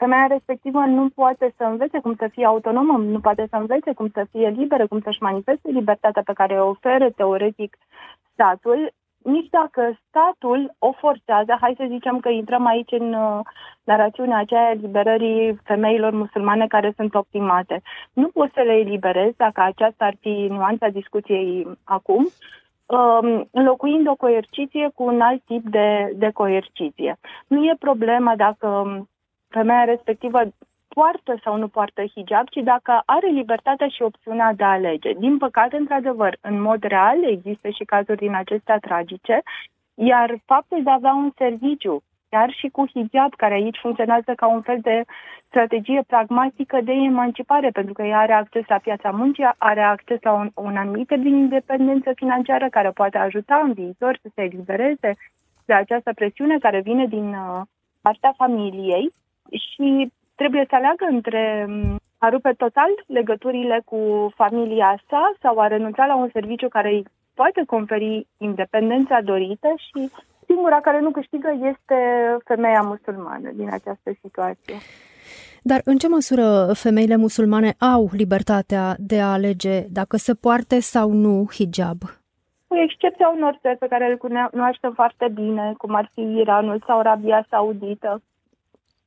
Femeia 0.00 0.26
respectivă 0.26 0.78
nu 0.78 1.08
poate 1.08 1.54
să 1.56 1.64
învețe 1.64 1.98
cum 2.00 2.14
să 2.18 2.28
fie 2.32 2.46
autonomă, 2.46 2.98
nu 2.98 3.20
poate 3.20 3.46
să 3.50 3.56
învețe 3.56 3.92
cum 3.92 4.08
să 4.12 4.26
fie 4.30 4.48
liberă, 4.48 4.86
cum 4.86 5.00
să-și 5.00 5.22
manifeste 5.22 5.68
libertatea 5.70 6.22
pe 6.24 6.32
care 6.32 6.60
o 6.60 6.68
oferă 6.68 7.10
teoretic 7.10 7.76
statul 8.32 8.92
nici 9.24 9.48
dacă 9.50 9.98
statul 10.08 10.74
o 10.78 10.92
forțează, 10.92 11.56
hai 11.60 11.74
să 11.76 11.84
zicem 11.88 12.20
că 12.20 12.28
intrăm 12.28 12.66
aici 12.66 12.92
în 12.92 13.12
uh, 13.12 13.40
narațiunea 13.84 14.38
aceea 14.38 14.70
eliberării 14.70 15.60
femeilor 15.64 16.12
musulmane 16.12 16.66
care 16.66 16.92
sunt 16.96 17.14
optimate. 17.14 17.82
Nu 18.12 18.28
poți 18.28 18.52
să 18.54 18.60
le 18.60 18.72
eliberezi, 18.72 19.36
dacă 19.36 19.60
aceasta 19.60 20.04
ar 20.04 20.14
fi 20.20 20.46
nuanța 20.50 20.88
discuției 20.88 21.66
acum, 21.84 22.26
um, 22.86 23.48
înlocuind 23.50 24.08
o 24.08 24.14
coerciție 24.14 24.90
cu 24.94 25.02
un 25.02 25.20
alt 25.20 25.42
tip 25.44 25.68
de, 25.68 26.12
de 26.16 26.30
coerciție. 26.30 27.16
Nu 27.46 27.64
e 27.64 27.76
problema 27.78 28.36
dacă 28.36 28.98
femeia 29.48 29.84
respectivă 29.84 30.40
poartă 30.94 31.32
sau 31.44 31.56
nu 31.56 31.68
poartă 31.68 32.02
hijab, 32.14 32.46
ci 32.48 32.60
dacă 32.72 33.02
are 33.04 33.26
libertatea 33.26 33.88
și 33.88 34.02
opțiunea 34.02 34.52
de 34.56 34.64
a 34.64 34.76
alege. 34.78 35.12
Din 35.12 35.38
păcate, 35.38 35.76
într-adevăr, 35.76 36.36
în 36.40 36.60
mod 36.60 36.82
real 36.82 37.24
există 37.24 37.68
și 37.68 37.84
cazuri 37.84 38.18
din 38.26 38.34
acestea 38.34 38.78
tragice, 38.78 39.42
iar 39.94 40.34
faptul 40.44 40.82
de 40.82 40.90
a 40.90 40.98
avea 41.00 41.14
un 41.14 41.30
serviciu, 41.36 42.02
chiar 42.28 42.50
și 42.50 42.68
cu 42.68 42.84
hijab, 42.92 43.34
care 43.36 43.54
aici 43.54 43.78
funcționează 43.80 44.32
ca 44.36 44.46
un 44.46 44.60
fel 44.60 44.78
de 44.80 45.04
strategie 45.48 46.02
pragmatică 46.06 46.78
de 46.84 46.92
emancipare, 46.92 47.70
pentru 47.70 47.92
că 47.92 48.02
ea 48.02 48.18
are 48.18 48.32
acces 48.32 48.64
la 48.66 48.78
piața 48.78 49.10
muncii, 49.10 49.48
are 49.58 49.82
acces 49.82 50.18
la 50.22 50.32
un, 50.32 50.50
un 50.54 50.76
anumit 50.76 51.08
din 51.08 51.34
independență 51.34 52.12
financiară 52.14 52.68
care 52.70 52.90
poate 52.90 53.18
ajuta 53.18 53.60
în 53.64 53.72
viitor 53.72 54.18
să 54.22 54.28
se 54.34 54.42
elibereze 54.42 55.10
de 55.64 55.72
această 55.72 56.12
presiune 56.14 56.58
care 56.58 56.80
vine 56.80 57.06
din 57.06 57.28
uh, 57.28 57.60
partea 58.00 58.32
familiei 58.36 59.12
și 59.50 60.12
trebuie 60.34 60.64
să 60.68 60.74
aleagă 60.74 61.04
între 61.10 61.64
mm, 61.68 61.96
a 62.18 62.28
rupe 62.28 62.52
total 62.56 62.90
legăturile 63.06 63.82
cu 63.84 64.32
familia 64.34 65.02
sa 65.08 65.32
sau 65.40 65.58
a 65.58 65.66
renunța 65.66 66.06
la 66.06 66.16
un 66.16 66.28
serviciu 66.32 66.68
care 66.68 66.88
îi 66.88 67.04
poate 67.34 67.62
conferi 67.66 68.26
independența 68.38 69.20
dorită 69.20 69.68
și 69.76 70.10
singura 70.46 70.80
care 70.80 71.00
nu 71.00 71.10
câștigă 71.10 71.50
este 71.72 71.98
femeia 72.44 72.80
musulmană 72.80 73.50
din 73.54 73.68
această 73.68 74.10
situație. 74.20 74.74
Dar 75.62 75.80
în 75.84 75.96
ce 75.96 76.08
măsură 76.08 76.72
femeile 76.72 77.16
musulmane 77.16 77.74
au 77.78 78.08
libertatea 78.12 78.94
de 78.98 79.20
a 79.20 79.32
alege 79.32 79.80
dacă 79.88 80.16
se 80.16 80.34
poarte 80.34 80.80
sau 80.80 81.10
nu 81.10 81.46
hijab? 81.52 81.98
Cu 82.66 82.76
excepția 82.76 83.28
unor 83.28 83.58
țări 83.60 83.76
pe 83.78 83.86
care 83.86 84.08
le 84.08 84.16
cunoaștem 84.50 84.92
foarte 84.92 85.28
bine, 85.34 85.74
cum 85.78 85.94
ar 85.94 86.10
fi 86.14 86.20
Iranul 86.20 86.82
sau 86.86 86.98
Arabia 86.98 87.46
Saudită, 87.50 88.22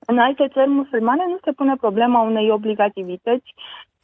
în 0.09 0.17
alte 0.17 0.47
țări 0.53 0.69
musulmane 0.69 1.23
nu 1.27 1.37
se 1.43 1.51
pune 1.51 1.75
problema 1.75 2.21
unei 2.21 2.51
obligativități 2.51 3.53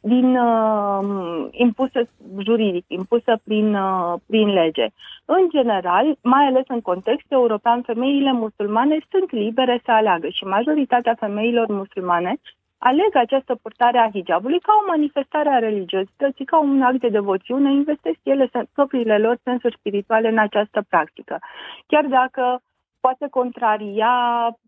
din 0.00 0.36
uh, 0.36 1.46
impusă 1.50 2.08
juridic, 2.44 2.84
impusă 2.88 3.40
prin, 3.44 3.74
uh, 3.74 4.14
prin 4.26 4.48
lege. 4.48 4.86
În 5.24 5.48
general, 5.50 6.16
mai 6.22 6.44
ales 6.44 6.64
în 6.68 6.80
context 6.80 7.26
european, 7.28 7.82
femeile 7.82 8.32
musulmane 8.32 8.98
sunt 9.10 9.30
libere 9.30 9.80
să 9.84 9.90
aleagă 9.90 10.28
și 10.28 10.44
majoritatea 10.44 11.14
femeilor 11.14 11.66
musulmane 11.66 12.36
aleg 12.78 13.16
această 13.16 13.54
purtare 13.62 13.98
a 13.98 14.10
hijabului 14.10 14.60
ca 14.60 14.72
o 14.80 14.86
manifestare 14.86 15.48
a 15.48 15.58
religiozității, 15.58 16.44
ca 16.44 16.58
un 16.60 16.82
act 16.82 17.00
de 17.00 17.08
devoțiune, 17.08 17.72
investesc 17.72 18.18
ele 18.22 18.50
propriile 18.72 19.18
lor 19.18 19.36
sensuri 19.42 19.76
spirituale 19.78 20.28
în 20.28 20.38
această 20.38 20.84
practică. 20.88 21.38
Chiar 21.86 22.04
dacă 22.04 22.62
poate 23.04 23.26
contraria 23.30 24.12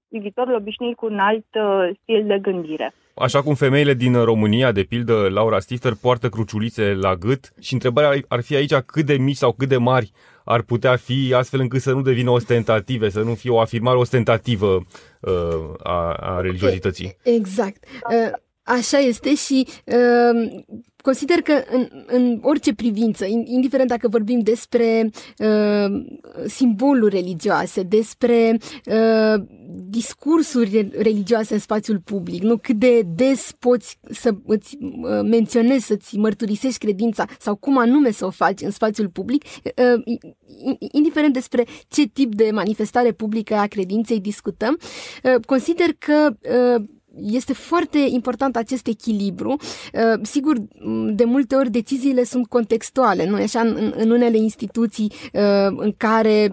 viitorul 0.09 0.55
obișnuit 0.55 0.97
cu 0.97 1.07
un 1.07 1.19
alt 1.19 1.47
uh, 1.55 1.97
stil 2.02 2.26
de 2.26 2.38
gândire. 2.38 2.95
Așa 3.14 3.43
cum 3.43 3.55
femeile 3.55 3.95
din 3.95 4.25
România, 4.25 4.73
de 4.73 4.83
pildă 4.83 5.28
Laura 5.31 5.59
Stifter, 5.59 5.93
poartă 6.00 6.28
cruciulițe 6.28 6.95
la 6.95 7.14
gât 7.14 7.52
și 7.61 7.73
întrebarea 7.73 8.21
ar 8.28 8.43
fi 8.43 8.55
aici 8.57 8.75
cât 8.75 9.07
de 9.07 9.16
mici 9.16 9.37
sau 9.37 9.52
cât 9.52 9.69
de 9.69 9.76
mari 9.76 10.11
ar 10.45 10.62
putea 10.62 10.97
fi 10.97 11.35
astfel 11.37 11.61
încât 11.61 11.81
să 11.81 11.93
nu 11.93 12.02
devină 12.02 12.31
ostentative, 12.31 13.09
să 13.09 13.21
nu 13.21 13.35
fie 13.35 13.50
o 13.50 13.61
afirmare 13.61 13.97
ostentativă 13.97 14.87
uh, 15.21 15.75
a, 15.83 16.12
a 16.12 16.40
religiozității. 16.40 17.16
Exact. 17.23 17.85
Uh, 17.85 18.33
așa 18.62 18.99
este 18.99 19.35
și 19.35 19.66
uh, 19.85 20.64
Consider 21.07 21.43
că 21.43 21.63
în, 21.71 21.89
în 22.07 22.39
orice 22.43 22.75
privință, 22.75 23.25
indiferent 23.45 23.89
dacă 23.89 24.09
vorbim 24.09 24.41
despre 24.41 25.11
uh, 25.39 26.05
simboluri 26.47 27.15
religioase, 27.15 27.83
despre 27.83 28.59
uh, 28.87 29.43
discursuri 29.89 30.89
religioase 30.99 31.55
în 31.55 31.61
spațiul 31.61 32.01
public, 32.05 32.43
nu? 32.43 32.57
Cât 32.57 32.77
de 32.77 33.03
des 33.15 33.53
poți 33.59 33.99
să 34.11 34.35
îți 34.47 34.77
uh, 34.81 35.21
menționezi, 35.23 35.87
să-ți 35.87 36.17
mărturisești 36.17 36.79
credința 36.79 37.25
sau 37.39 37.55
cum 37.55 37.79
anume 37.79 38.11
să 38.11 38.27
o 38.27 38.31
faci 38.31 38.61
în 38.61 38.71
spațiul 38.71 39.09
public, 39.09 39.45
uh, 39.45 40.19
indiferent 40.93 41.33
despre 41.33 41.65
ce 41.89 42.07
tip 42.07 42.35
de 42.35 42.51
manifestare 42.53 43.13
publică 43.13 43.55
a 43.55 43.67
credinței 43.67 44.21
discutăm, 44.21 44.79
uh, 45.23 45.45
consider 45.45 45.89
că 45.99 46.37
uh, 46.77 46.85
este 47.21 47.53
foarte 47.53 47.99
important 48.09 48.57
acest 48.57 48.87
echilibru. 48.87 49.51
Uh, 49.51 50.21
sigur, 50.23 50.57
de 51.11 51.25
multe 51.25 51.55
ori 51.55 51.71
deciziile 51.71 52.25
sunt 52.25 52.47
contextuale, 52.47 53.27
nu 53.27 53.35
așa 53.35 53.61
în, 53.61 53.93
în 53.97 54.11
unele 54.11 54.37
instituții 54.37 55.13
uh, 55.33 55.43
în 55.77 55.95
care 55.97 56.49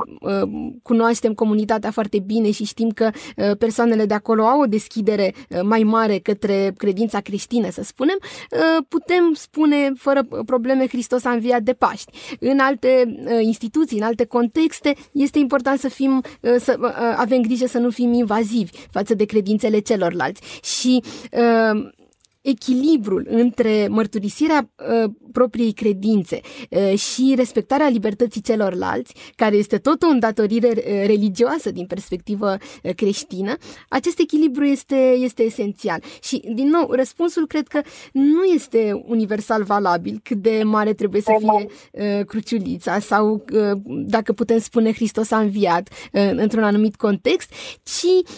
cunoaștem 0.84 1.34
comunitatea 1.34 1.92
foarte 1.92 2.20
bine 2.20 2.52
și 2.52 2.66
știm 2.66 2.90
că 2.90 3.10
persoanele 3.58 4.06
de 4.06 4.14
acolo 4.14 4.44
au 4.44 4.60
o 4.62 4.66
deschidere 4.66 5.34
mai 5.64 5.84
mare 5.84 6.20
către 6.20 6.74
credința 6.78 7.20
creștină, 7.20 7.70
să 7.72 7.84
spunem, 7.84 8.18
putem 8.88 9.34
spune 9.34 9.92
fără 9.98 10.24
probleme 10.46 10.88
Hristos 10.88 11.26
a 11.26 11.30
înviat 11.30 11.62
de 11.62 11.74
Paști. 11.74 12.12
În 12.40 12.60
alte 12.60 13.20
instituții, 13.42 13.98
în 13.98 14.04
alte 14.04 14.26
contexte, 14.26 14.96
este 15.12 15.40
important 15.40 15.80
să 15.80 15.88
fim, 15.88 16.22
să 16.58 16.78
avem 17.18 17.42
grijă 17.42 17.66
să 17.66 17.78
nu 17.78 17.90
fim 17.90 18.14
invazivi 18.14 18.72
față 18.92 19.14
de 19.14 19.26
credințele 19.26 19.80
celorlalți. 19.80 20.42
Și 20.62 21.04
uh, 21.32 21.92
echilibrul 22.44 23.28
între 23.30 23.88
mărturisirea 23.90 24.70
uh, 25.04 25.10
propriei 25.32 25.72
credințe 25.72 26.42
uh, 26.70 26.98
și 26.98 27.34
respectarea 27.36 27.88
libertății 27.88 28.42
celorlalți, 28.42 29.14
care 29.36 29.56
este 29.56 29.78
tot 29.78 30.04
o 30.04 30.08
îndatorire 30.08 30.68
uh, 30.68 30.84
religioasă 31.06 31.72
din 31.72 31.86
perspectivă 31.86 32.58
uh, 32.84 32.94
creștină, 32.96 33.56
acest 33.90 34.20
echilibru 34.20 34.64
este, 34.64 34.96
este 35.20 35.44
esențial. 35.44 36.04
Și, 36.24 36.42
din 36.56 36.70
nou, 36.70 36.92
răspunsul 36.92 37.48
cred 37.48 37.68
că 37.68 37.82
nu 38.12 38.44
este 38.44 39.04
universal 39.06 39.64
valabil 39.64 40.20
cât 40.24 40.38
de 40.38 40.62
mare 40.64 40.94
trebuie 40.94 41.22
să 41.22 41.32
fie 41.40 41.68
uh, 41.92 42.26
cruciulița 42.26 43.00
sau, 43.00 43.46
uh, 43.54 43.72
dacă 43.86 44.34
putem 44.34 44.60
spune, 44.60 44.94
Hristos 44.94 45.32
a 45.32 45.40
înviat 45.40 45.90
uh, 46.12 46.32
într-un 46.36 46.64
anumit 46.64 46.96
context, 46.96 47.54
ci 47.84 48.30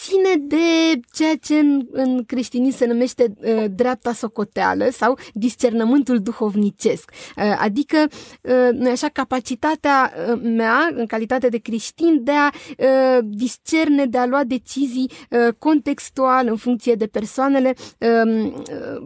ține 0.00 0.46
de 0.46 1.00
ceea 1.12 1.36
ce 1.36 1.58
în, 1.58 1.86
în 1.90 2.24
creștinism 2.24 2.76
se 2.76 2.86
numește 2.86 3.34
uh, 3.36 3.64
dreapta 3.74 4.12
socoteală 4.12 4.88
sau 4.92 5.18
discernământul 5.32 6.18
duhovnicesc. 6.18 7.10
Uh, 7.36 7.56
adică, 7.58 8.06
uh, 8.40 8.68
nu 8.72 8.90
așa, 8.90 9.08
capacitatea 9.08 10.12
uh, 10.32 10.40
mea, 10.42 10.88
în 10.94 11.06
calitate 11.06 11.48
de 11.48 11.58
creștin, 11.58 12.24
de 12.24 12.32
a 12.32 12.50
uh, 12.78 13.18
discerne, 13.22 14.06
de 14.06 14.18
a 14.18 14.26
lua 14.26 14.44
decizii 14.44 15.10
uh, 15.30 15.48
contextual 15.58 16.46
în 16.48 16.56
funcție 16.56 16.94
de 16.94 17.06
persoanele 17.06 17.74
uh, 17.98 18.52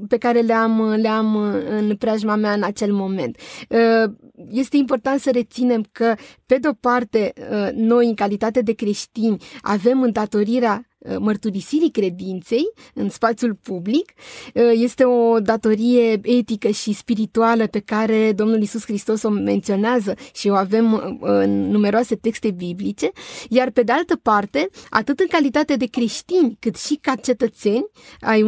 pe 0.09 0.16
care 0.16 0.40
le-am, 0.40 0.83
le-am 0.83 1.37
în 1.68 1.97
preajma 1.97 2.35
mea 2.35 2.52
în 2.52 2.62
acel 2.62 2.92
moment. 2.92 3.37
Uh, 3.68 4.11
este 4.50 4.76
important 4.76 5.21
să 5.21 5.30
reținem 5.30 5.85
că, 5.92 6.14
pe 6.47 6.59
de-o 6.59 6.73
parte, 6.73 7.33
uh, 7.50 7.68
noi, 7.75 8.07
în 8.07 8.14
calitate 8.14 8.62
de 8.62 8.73
creștini, 8.73 9.42
avem 9.62 10.02
îndatorirea 10.02 10.88
Uh, 10.98 10.98
mărturisirii 11.19 11.91
credinței 11.91 12.65
în 12.95 13.09
spațiul 13.09 13.55
public. 13.55 14.12
Uh, 14.55 14.62
este 14.75 15.05
o 15.05 15.41
datorie 15.41 16.21
etică 16.23 16.69
și 16.69 16.93
spirituală 16.93 17.67
pe 17.67 17.79
care 17.79 18.33
Domnul 18.33 18.62
Isus 18.62 18.85
Hristos 18.85 19.23
o 19.23 19.29
menționează 19.29 20.15
și 20.35 20.49
o 20.49 20.55
avem 20.55 20.93
uh, 20.93 21.00
în 21.21 21.71
numeroase 21.71 22.15
texte 22.15 22.50
biblice, 22.50 23.11
iar 23.49 23.71
pe 23.71 23.83
de 23.83 23.93
altă 23.93 24.17
parte, 24.17 24.69
atât 24.91 25.21
în 25.21 25.27
calitate 25.27 25.77
de 25.77 25.87
creștini, 25.87 26.57
cât 26.61 26.77
și 26.77 26.99
ca 27.00 27.15
cetățeni 27.15 27.87
ai 28.21 28.43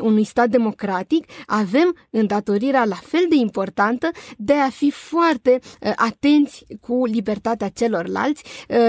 unui 0.00 0.24
stat 0.24 0.48
democratic, 0.48 1.24
avem 1.46 1.96
îndatorirea 2.10 2.84
la 2.84 2.98
fel 3.02 3.26
de 3.28 3.34
importantă 3.34 4.10
de 4.36 4.52
a 4.52 4.68
fi 4.68 4.90
foarte 4.90 5.58
atenți 5.96 6.64
cu 6.80 7.04
libertatea 7.04 7.68
celorlalți, 7.68 8.42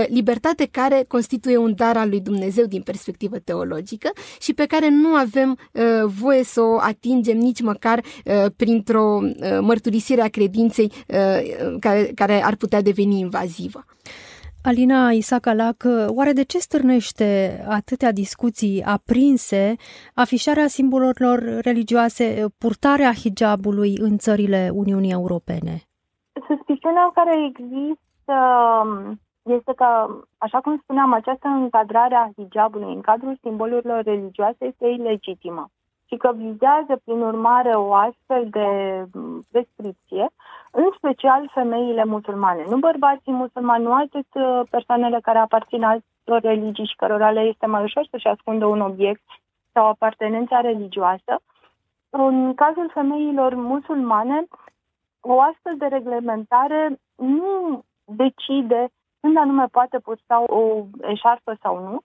libertate 0.08 0.68
care 0.72 1.06
constituie 1.08 1.58
un 1.58 1.74
dar 1.76 1.98
al 1.98 2.10
lui 2.10 2.20
Dumnezeu 2.20 2.66
din 2.66 2.82
perspectivă 2.82 3.15
perspectivă 3.16 3.40
teologică 3.40 4.10
și 4.40 4.54
pe 4.54 4.66
care 4.66 4.90
nu 4.90 5.14
avem 5.14 5.50
uh, 5.52 6.12
voie 6.20 6.44
să 6.44 6.62
o 6.62 6.78
atingem 6.80 7.38
nici 7.38 7.62
măcar 7.62 8.00
uh, 8.00 8.46
printr-o 8.58 9.20
uh, 9.22 9.58
mărturisire 9.62 10.22
a 10.22 10.28
credinței 10.28 10.92
uh, 11.08 11.78
care, 11.80 12.12
care 12.16 12.44
ar 12.44 12.56
putea 12.56 12.82
deveni 12.82 13.20
invazivă. 13.20 13.86
Alina 14.64 15.12
Isacalac, 15.12 15.84
oare 16.08 16.32
de 16.32 16.44
ce 16.44 16.58
stârnește 16.58 17.60
atâtea 17.68 18.12
discuții 18.12 18.84
aprinse 18.84 19.76
afișarea 20.14 20.68
simbolurilor 20.68 21.40
religioase, 21.62 22.46
purtarea 22.58 23.14
hijabului 23.14 23.98
în 23.98 24.18
țările 24.18 24.70
Uniunii 24.74 25.12
Europene? 25.12 25.82
Suspiciunea 26.48 27.12
care 27.14 27.34
există 27.50 28.34
um, 28.84 29.20
este 29.54 29.74
că, 29.74 30.08
așa 30.38 30.62
cum 30.62 30.80
spuneam, 30.82 31.14
această 31.14 31.48
încadrare 31.48 32.16
a 32.16 32.30
hijabului 32.36 32.94
în 32.94 33.02
cadrul 33.02 33.38
simbolurilor 33.42 34.04
religioase 34.04 34.66
este 34.66 34.88
ilegitimă 34.88 35.70
și 36.06 36.18
că 36.18 36.32
vizează, 36.36 37.02
prin 37.04 37.22
urmare, 37.22 37.70
o 37.70 37.94
astfel 37.94 38.48
de 38.50 38.68
prescripție, 39.52 40.30
în 40.72 40.90
special 40.98 41.50
femeile 41.54 42.04
musulmane. 42.04 42.64
Nu 42.70 42.78
bărbații 42.78 43.32
musulmani, 43.32 43.84
nu 43.84 43.94
atât 43.94 44.28
uh, 44.34 44.62
persoanele 44.70 45.20
care 45.22 45.38
aparțin 45.38 45.84
altor 45.84 46.42
religii 46.42 46.86
și 46.86 46.96
cărora 46.96 47.32
le 47.32 47.40
este 47.40 47.66
mai 47.66 47.84
ușor 47.84 48.08
să-și 48.10 48.28
ascundă 48.28 48.66
un 48.66 48.82
obiect 48.82 49.24
sau 49.72 49.86
apartenența 49.86 50.60
religioasă. 50.60 51.40
În 52.10 52.54
cazul 52.54 52.90
femeilor 52.94 53.54
musulmane, 53.54 54.46
o 55.22 55.42
astfel 55.42 55.78
de 55.78 55.86
reglementare 55.86 57.00
nu 57.16 57.84
decide 58.04 58.90
când 59.26 59.38
anume 59.38 59.66
poate 59.72 60.00
purta 60.00 60.44
o 60.48 60.86
eșarfă 61.02 61.58
sau 61.62 61.80
nu, 61.80 62.00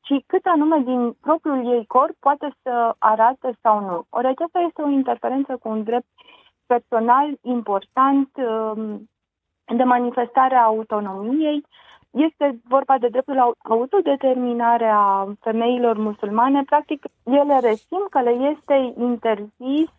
ci 0.00 0.24
cât 0.26 0.46
anume 0.46 0.78
din 0.78 1.12
propriul 1.20 1.72
ei 1.74 1.86
corp 1.86 2.16
poate 2.20 2.48
să 2.62 2.94
arate 2.98 3.58
sau 3.62 3.80
nu. 3.80 4.04
Ori 4.08 4.26
aceasta 4.26 4.58
este 4.58 4.82
o 4.82 4.88
interferență 4.88 5.56
cu 5.56 5.68
un 5.68 5.82
drept 5.82 6.06
personal 6.66 7.28
important 7.42 8.28
um, 8.36 9.08
de 9.76 9.82
manifestare 9.82 10.54
a 10.54 10.64
autonomiei. 10.64 11.64
Este 12.10 12.60
vorba 12.68 12.98
de 12.98 13.08
dreptul 13.08 13.34
la 13.34 13.50
autodeterminare 13.62 14.88
a 14.88 15.26
femeilor 15.40 15.96
musulmane. 15.96 16.62
Practic, 16.62 17.04
ele 17.24 17.58
resimt 17.60 18.08
că 18.10 18.20
le 18.20 18.30
este 18.30 18.94
interzis 18.98 19.90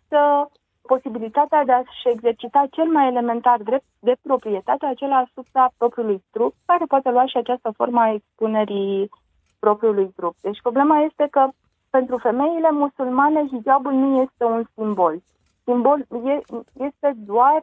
posibilitatea 0.82 1.64
de 1.64 1.72
a-și 1.72 2.08
exercita 2.08 2.66
cel 2.70 2.86
mai 2.86 3.06
elementar 3.06 3.58
drept 3.62 3.84
de 3.98 4.16
proprietate, 4.22 4.86
acela 4.86 5.16
asupra 5.16 5.70
propriului 5.76 6.24
trup, 6.30 6.54
care 6.66 6.84
poate 6.84 7.10
lua 7.10 7.26
și 7.26 7.36
această 7.36 7.70
formă 7.76 8.00
a 8.00 8.12
expunerii 8.12 9.10
propriului 9.58 10.12
trup. 10.16 10.34
Deci 10.40 10.60
problema 10.60 10.98
este 10.98 11.26
că 11.30 11.48
pentru 11.90 12.16
femeile 12.16 12.70
musulmane 12.70 13.46
hijabul 13.46 13.92
nu 13.92 14.20
este 14.22 14.44
un 14.44 14.64
simbol. 14.74 15.22
Simbol 15.64 16.06
este 16.72 17.12
doar 17.16 17.60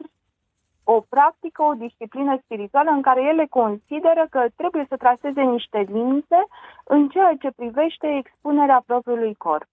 o 0.84 1.00
practică, 1.08 1.62
o 1.62 1.74
disciplină 1.74 2.38
spirituală 2.44 2.90
în 2.90 3.02
care 3.02 3.22
ele 3.22 3.46
consideră 3.46 4.26
că 4.30 4.46
trebuie 4.56 4.86
să 4.88 4.96
traseze 4.96 5.42
niște 5.42 5.78
limite 5.78 6.46
în 6.84 7.08
ceea 7.08 7.34
ce 7.40 7.50
privește 7.56 8.06
expunerea 8.16 8.82
propriului 8.86 9.34
corp. 9.34 9.68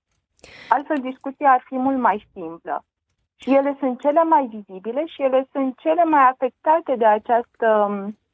Altfel, 0.70 0.98
discuția 1.02 1.52
ar 1.52 1.62
fi 1.66 1.78
mult 1.78 2.00
mai 2.00 2.28
simplă. 2.34 2.84
Și 3.38 3.54
ele 3.54 3.76
sunt 3.80 4.00
cele 4.00 4.24
mai 4.24 4.46
vizibile 4.46 5.06
și 5.06 5.22
ele 5.22 5.48
sunt 5.52 5.78
cele 5.78 6.04
mai 6.04 6.24
afectate 6.24 6.96
de 6.96 7.06
această, 7.06 7.68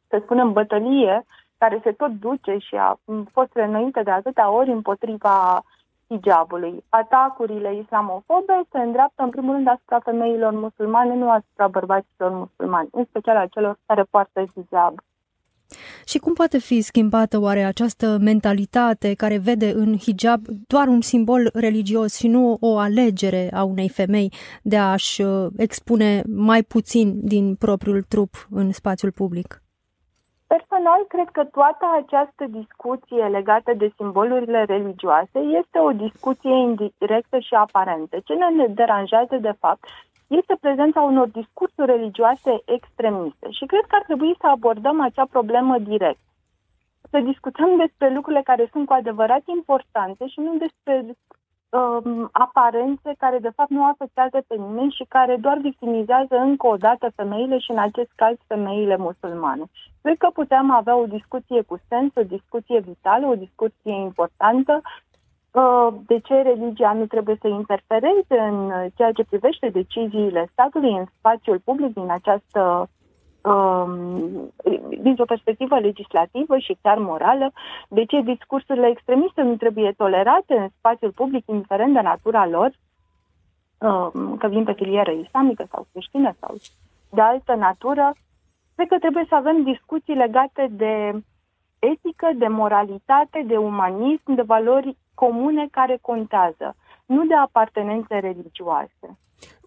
să 0.08 0.20
spunem, 0.24 0.54
bătălie 0.54 1.26
care 1.58 1.80
se 1.84 1.92
tot 1.92 2.12
duce 2.12 2.58
și 2.58 2.76
a 2.76 3.00
fost 3.32 3.50
renuită 3.54 4.04
de 4.04 4.12
atâtea 4.12 4.50
ori 4.50 4.72
împotriva 4.72 5.63
hijabului. 6.08 6.84
Atacurile 6.89 7.76
islamofobe 7.76 8.62
se 8.72 8.80
îndreaptă 8.80 9.24
în 9.24 9.30
primul 9.30 9.54
rând 9.54 9.68
asupra 9.68 10.00
femeilor 10.00 10.54
musulmane, 10.54 11.13
nu 11.16 11.30
asupra 11.30 11.68
bărbaților 11.68 12.32
musulmani, 12.32 12.89
în 12.92 13.06
special 13.06 13.38
a 13.38 13.48
celor 13.48 13.78
care 13.86 14.04
poartă 14.04 14.46
hijab. 14.54 15.00
Și 16.06 16.18
cum 16.18 16.34
poate 16.34 16.60
fi 16.60 16.82
schimbată 16.82 17.40
oare 17.40 17.64
această 17.64 18.18
mentalitate 18.22 19.14
care 19.14 19.38
vede 19.38 19.70
în 19.76 19.98
hijab 19.98 20.42
doar 20.68 20.88
un 20.88 21.02
simbol 21.02 21.50
religios 21.54 22.16
și 22.16 22.28
nu 22.28 22.58
o 22.60 22.78
alegere 22.78 23.50
a 23.54 23.64
unei 23.64 23.90
femei 23.90 24.32
de 24.62 24.78
a-și 24.78 25.22
uh, 25.22 25.48
expune 25.58 26.24
mai 26.36 26.62
puțin 26.64 27.20
din 27.24 27.56
propriul 27.56 28.02
trup 28.02 28.48
în 28.52 28.72
spațiul 28.72 29.12
public? 29.12 29.64
Personal, 30.48 31.06
cred 31.08 31.30
că 31.32 31.44
toată 31.44 31.86
această 32.02 32.44
discuție 32.60 33.24
legată 33.38 33.74
de 33.78 33.94
simbolurile 33.98 34.64
religioase 34.64 35.40
este 35.62 35.80
o 35.80 35.92
discuție 35.92 36.56
indirectă 36.56 37.40
și 37.40 37.54
aparentă. 37.54 38.16
Ce 38.24 38.34
ne 38.34 38.68
deranjează, 38.68 39.36
de 39.42 39.56
fapt, 39.60 39.84
este 40.39 40.56
prezența 40.60 41.02
unor 41.02 41.28
discursuri 41.28 41.91
religioase 41.91 42.62
extremiste 42.65 43.48
și 43.50 43.65
cred 43.65 43.86
că 43.88 43.96
ar 43.96 44.04
trebui 44.04 44.36
să 44.39 44.48
abordăm 44.48 45.02
acea 45.02 45.26
problemă 45.26 45.78
direct. 45.80 46.19
Să 47.10 47.19
discutăm 47.19 47.78
despre 47.78 48.13
lucrurile 48.13 48.41
care 48.43 48.69
sunt 48.72 48.86
cu 48.86 48.93
adevărat 48.93 49.41
importante 49.46 50.28
și 50.28 50.39
nu 50.39 50.58
despre 50.58 51.06
um, 51.69 52.30
aparențe 52.32 53.13
care 53.17 53.38
de 53.39 53.52
fapt 53.56 53.69
nu 53.69 53.86
afectează 53.86 54.43
pe 54.48 54.56
nimeni 54.56 54.96
și 54.98 55.06
care 55.10 55.36
doar 55.36 55.58
victimizează 55.58 56.36
încă 56.36 56.67
o 56.67 56.78
dată 56.78 57.12
femeile 57.15 57.58
și 57.58 57.72
în 57.72 57.80
acest 57.80 58.12
caz 58.15 58.36
femeile 58.48 58.98
musulmane. 58.98 59.63
Cred 60.02 60.17
că 60.17 60.30
putem 60.34 60.72
avea 60.72 60.96
o 60.96 61.06
discuție 61.06 61.62
cu 61.62 61.80
sens, 61.88 62.12
o 62.15 62.24
discuție 62.24 62.80
vitală, 62.80 63.28
o 63.28 63.36
discuție 63.36 63.93
importantă 63.93 64.82
uh, 64.84 65.12
de 66.06 66.20
ce 66.20 66.42
religia 66.42 66.94
nu 66.94 67.06
trebuie 67.06 67.38
să 67.42 67.48
interfereze 67.48 68.39
în 68.39 68.72
ceea 68.96 69.12
ce 69.12 69.24
privește 69.24 69.70
deciziile 69.70 70.50
statului 70.52 70.92
în 70.92 71.06
spațiul 71.18 71.60
public 71.60 71.94
din 71.94 72.12
această 72.12 72.89
um, 73.42 74.54
dintr-o 75.02 75.26
perspectivă 75.26 75.80
legislativă 75.80 76.58
și 76.58 76.78
chiar 76.82 76.98
morală, 76.98 77.52
de 77.88 78.06
ce 78.06 78.22
discursurile 78.22 78.88
extremiste 78.88 79.42
nu 79.42 79.56
trebuie 79.56 79.92
tolerate 79.92 80.54
în 80.58 80.68
spațiul 80.78 81.12
public, 81.12 81.48
indiferent 81.48 81.94
de 81.94 82.02
natura 82.02 82.48
lor, 82.48 82.72
um, 83.78 84.38
că 84.38 84.48
vin 84.48 84.63
pe 84.63 84.74
filieră 84.74 85.12
islamică 85.12 85.66
sau 85.72 85.88
creștină 85.92 86.36
sau 86.39 86.56
de 87.10 87.22
altă 87.22 87.56
natură, 87.56 88.13
cred 88.76 88.88
că 88.88 88.98
trebuie 89.00 89.26
să 89.30 89.36
avem 89.36 89.63
discuții 89.63 90.16
legate 90.16 90.68
de 90.72 91.24
etică, 91.80 92.30
de 92.36 92.48
moralitate, 92.48 93.44
de 93.46 93.58
umanism, 93.58 94.34
de 94.34 94.42
valori 94.42 94.98
comune 95.13 95.67
care 95.71 95.97
contează, 96.02 96.76
nu 97.06 97.26
de 97.26 97.36
apartenențe 97.36 98.19
religioase. 98.19 99.17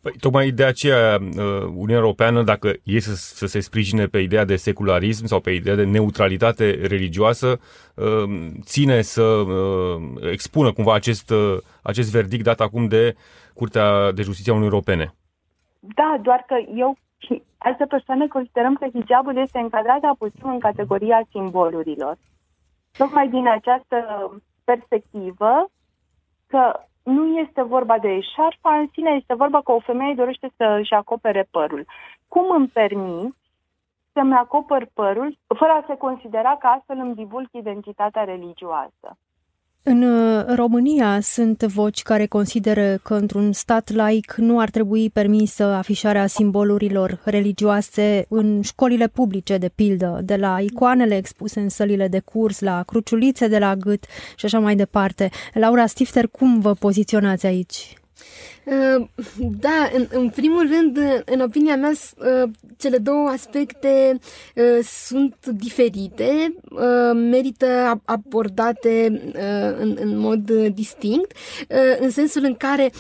Păi, 0.03 0.15
tocmai 0.21 0.51
de 0.51 0.65
aceea 0.65 1.19
uh, 1.21 1.63
Uniunea 1.63 1.97
Europeană, 1.97 2.43
dacă 2.43 2.73
e 2.83 2.99
să, 3.01 3.15
să 3.15 3.47
se 3.47 3.61
sprijine 3.61 4.07
pe 4.07 4.19
ideea 4.19 4.45
de 4.45 4.57
secularism 4.57 5.27
sau 5.27 5.41
pe 5.41 5.51
ideea 5.51 5.75
de 5.75 5.85
neutralitate 5.85 6.71
religioasă, 6.71 7.61
uh, 7.95 8.51
ține 8.61 9.01
să 9.01 9.23
uh, 9.23 10.31
expună 10.31 10.73
cumva 10.73 10.95
acest, 10.95 11.33
acest 11.83 12.11
verdict 12.13 12.45
dat 12.45 12.61
acum 12.61 12.89
de 12.89 13.17
Curtea 13.55 14.13
de 14.13 14.23
Justiție 14.23 14.53
a 14.53 14.55
Uniunii 14.55 14.75
Europene. 14.75 15.15
Da, 15.81 16.19
doar 16.23 16.45
că 16.47 16.55
eu 16.77 16.97
și 17.17 17.43
alte 17.59 17.85
persoane 17.85 18.27
considerăm 18.27 18.75
că 18.75 18.87
hijabul 18.93 19.37
este 19.37 19.59
încadrat 19.59 20.15
puțin 20.19 20.49
în 20.49 20.59
categoria 20.59 21.27
simbolurilor. 21.31 22.17
Tocmai 22.99 23.29
din 23.29 23.49
această 23.49 23.97
perspectivă 24.71 25.71
că 26.47 26.81
nu 27.03 27.39
este 27.39 27.63
vorba 27.63 27.99
de 27.99 28.21
șarfa 28.21 28.79
în 28.79 28.89
sine, 28.93 29.11
este 29.11 29.35
vorba 29.35 29.61
că 29.63 29.73
o 29.73 29.81
femeie 29.81 30.15
dorește 30.15 30.51
să 30.57 30.77
își 30.81 30.93
acopere 30.93 31.49
părul. 31.51 31.87
Cum 32.29 32.51
îmi 32.51 32.69
permit 32.69 33.35
să-mi 34.13 34.35
acopăr 34.35 34.89
părul 34.95 35.39
fără 35.59 35.73
a 35.73 35.85
se 35.87 35.97
considera 35.97 36.57
că 36.57 36.67
astfel 36.67 36.99
îmi 36.99 37.15
divulg 37.15 37.49
identitatea 37.51 38.25
religioasă? 38.25 39.09
În 39.89 40.03
uh, 40.03 40.45
România 40.55 41.21
sunt 41.21 41.63
voci 41.63 42.03
care 42.03 42.27
consideră 42.27 42.99
că 43.03 43.15
într-un 43.15 43.53
stat 43.53 43.93
laic 43.93 44.35
nu 44.37 44.59
ar 44.59 44.71
trebui 44.71 45.11
permisă 45.11 45.65
afișarea 45.65 46.27
simbolurilor 46.27 47.21
religioase 47.25 48.27
în 48.29 48.63
școlile 48.63 49.09
publice, 49.09 49.59
de 49.59 49.71
pildă, 49.75 50.21
de 50.25 50.37
la 50.37 50.61
icoanele 50.61 51.17
expuse 51.17 51.61
în 51.61 51.69
sălile 51.69 52.09
de 52.09 52.19
curs, 52.19 52.61
la 52.61 52.83
cruciulițe 52.83 53.49
de 53.49 53.59
la 53.59 53.77
gât 53.77 54.05
și 54.37 54.45
așa 54.45 54.59
mai 54.59 54.77
departe. 54.77 55.31
Laura 55.53 55.87
Stifter, 55.87 56.27
cum 56.27 56.61
vă 56.61 56.75
poziționați 56.75 57.47
aici? 57.47 57.97
Uh, 58.65 59.07
da, 59.61 59.91
în, 59.95 60.07
în 60.11 60.29
primul 60.29 60.69
rând, 60.69 61.23
în 61.25 61.41
opinia 61.41 61.77
mea, 61.77 61.91
uh, 61.91 62.51
cele 62.77 62.99
două 62.99 63.29
aspecte 63.29 64.19
uh, 64.55 64.85
sunt 64.85 65.47
diferite, 65.47 66.55
merită 67.15 68.01
abordate 68.05 69.21
în, 69.79 69.97
în 70.01 70.19
mod 70.19 70.51
distinct, 70.53 71.33
în 72.01 72.11
sensul 72.11 72.45
în 72.45 72.55
care 72.55 72.91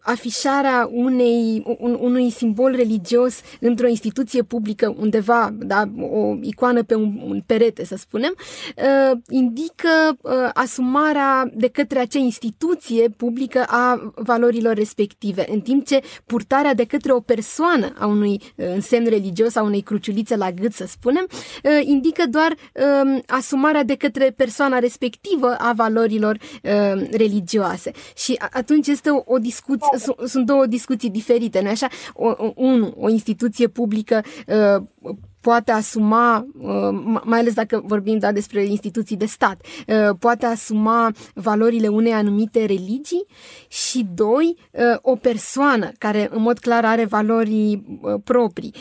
afișarea 0.00 0.88
unei, 0.92 1.62
un, 1.78 1.98
unui 2.00 2.30
simbol 2.30 2.74
religios 2.76 3.40
într-o 3.60 3.86
instituție 3.86 4.42
publică 4.42 4.94
undeva, 4.98 5.54
da, 5.58 5.82
o 6.00 6.36
icoană 6.40 6.82
pe 6.82 6.94
un, 6.94 7.20
un 7.24 7.42
perete, 7.46 7.84
să 7.84 7.96
spunem, 7.96 8.34
uh, 8.76 9.18
indică 9.28 9.88
uh, 10.20 10.32
asumarea 10.52 11.50
de 11.54 11.68
către 11.68 11.98
acea 11.98 12.18
instituție 12.18 13.08
publică 13.08 13.64
a 13.66 14.12
valorilor 14.14 14.74
respective, 14.74 15.44
în 15.52 15.60
timp 15.60 15.86
ce 15.86 16.00
purtarea 16.26 16.74
de 16.74 16.84
către 16.84 17.12
o 17.12 17.20
persoană 17.20 17.92
a 17.98 18.06
unui 18.06 18.40
uh, 18.54 18.66
însemn 18.74 19.06
religios, 19.08 19.56
a 19.56 19.62
unei 19.62 19.80
cruciulițe 19.80 20.36
la 20.36 20.50
gât, 20.50 20.72
să 20.72 20.84
spunem, 20.86 21.26
uh, 21.64 21.80
indică 21.82 22.24
doar 22.30 22.50
uh, 22.50 23.18
asumarea 23.26 23.84
de 23.84 23.94
către 23.94 24.30
persoana 24.36 24.78
respectivă 24.78 25.54
a 25.58 25.72
valorilor 25.72 26.34
uh, 26.62 27.08
religioase. 27.10 27.90
Și 28.16 28.40
atunci 28.50 28.86
este 28.86 29.10
o, 29.10 29.22
o 29.24 29.38
discuție 29.38 29.89
sunt 30.26 30.46
două 30.46 30.66
discuții 30.66 31.10
diferite, 31.10 31.60
nu 31.60 31.68
așa? 31.68 31.88
O, 32.14 32.26
o, 32.36 32.52
unu, 32.54 32.94
o 32.96 33.08
instituție 33.08 33.66
publică 33.66 34.22
uh, 34.46 35.14
poate 35.40 35.72
asuma, 35.72 36.46
uh, 36.58 37.18
mai 37.24 37.38
ales 37.38 37.54
dacă 37.54 37.82
vorbim 37.84 38.18
da, 38.18 38.32
despre 38.32 38.64
instituții 38.64 39.16
de 39.16 39.26
stat, 39.26 39.60
uh, 39.86 40.16
poate 40.18 40.46
asuma 40.46 41.12
valorile 41.34 41.88
unei 41.88 42.12
anumite 42.12 42.64
religii 42.64 43.26
și, 43.68 44.06
doi, 44.14 44.56
uh, 44.70 44.82
o 45.00 45.16
persoană 45.16 45.90
care 45.98 46.28
în 46.30 46.42
mod 46.42 46.58
clar 46.58 46.84
are 46.84 47.04
valori 47.04 47.82
proprii, 48.24 48.74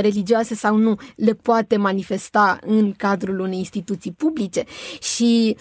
religioase 0.00 0.54
sau 0.54 0.76
nu, 0.76 0.94
le 1.16 1.32
poate 1.32 1.76
manifesta 1.76 2.58
în 2.66 2.92
cadrul 2.96 3.38
unei 3.38 3.58
instituții 3.58 4.12
publice. 4.12 4.64
Și, 5.00 5.56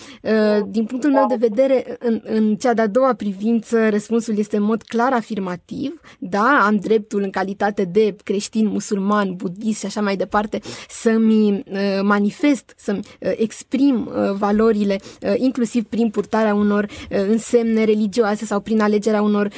din 0.68 0.86
punctul 0.86 1.12
meu 1.12 1.26
de 1.28 1.36
vedere, 1.36 1.98
în, 2.00 2.22
în 2.24 2.56
cea 2.56 2.74
de-a 2.74 2.88
doua 2.88 3.14
privință, 3.14 3.90
răspunsul 3.90 4.38
este 4.38 4.58
în 4.58 4.64
mod 4.64 4.82
clar 4.82 5.14
afirmativ, 5.14 6.02
da, 6.20 6.64
am 6.66 6.76
dreptul 6.76 7.22
în 7.22 7.30
calitate 7.30 7.84
de 7.84 8.16
creștin, 8.24 8.68
musulman, 8.68 9.36
budist 9.36 9.80
și 9.80 9.86
așa 9.86 10.02
mai 10.02 10.16
departe, 10.16 10.25
departe, 10.26 10.60
să-mi 10.90 11.52
uh, 11.52 12.00
manifest, 12.02 12.74
să-mi 12.78 13.00
uh, 13.00 13.32
exprim 13.36 14.08
uh, 14.08 14.32
valorile, 14.38 15.00
inclusiv 15.36 15.84
prin 15.84 16.10
purtarea 16.10 16.54
unor 16.54 16.88
însemne 17.10 17.84
religioase 17.84 18.46
sau 18.46 18.60
prin 18.60 18.82
alegerea 18.82 19.22
unor, 19.22 19.50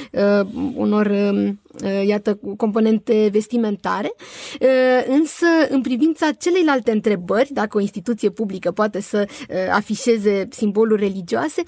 unor 0.76 1.06
um, 1.06 1.60
Uh, 1.67 1.67
iată, 2.06 2.40
componente 2.58 3.30
vestimentare, 3.32 4.14
uh, 4.62 4.68
însă 5.08 5.46
în 5.70 5.82
privința 5.82 6.32
celeilalte 6.32 6.92
întrebări, 6.92 7.50
dacă 7.54 7.78
o 7.78 7.82
instituție 7.82 8.30
publică 8.30 8.72
poate 8.72 9.02
să 9.02 9.28
uh, 9.28 9.56
afișeze 9.72 10.48
simboluri 10.50 11.02
religioase, 11.02 11.64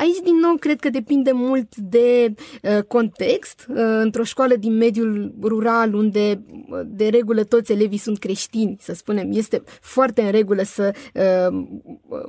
aici 0.00 0.18
din 0.24 0.38
nou 0.40 0.54
cred 0.54 0.80
că 0.80 0.90
depinde 0.90 1.30
mult 1.32 1.76
de 1.76 2.34
context. 2.88 3.66
Într-o 4.02 4.22
școală 4.22 4.54
din 4.54 4.76
mediul 4.76 5.34
rural, 5.42 5.94
unde 5.94 6.42
de 6.86 7.08
regulă 7.08 7.44
toți 7.44 7.72
elevii 7.72 7.98
sunt 7.98 8.18
creștini, 8.18 8.76
să 8.80 8.92
spunem, 8.94 9.28
este 9.32 9.62
foarte 9.80 10.22
în 10.22 10.30
regulă 10.30 10.62
să 10.62 10.94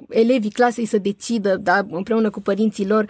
elevii 0.10 0.50
clasei 0.50 0.86
să 0.86 0.98
decidă, 0.98 1.58
da, 1.62 1.86
împreună 1.90 2.30
cu 2.30 2.42
părinții 2.42 2.88
lor, 2.88 3.06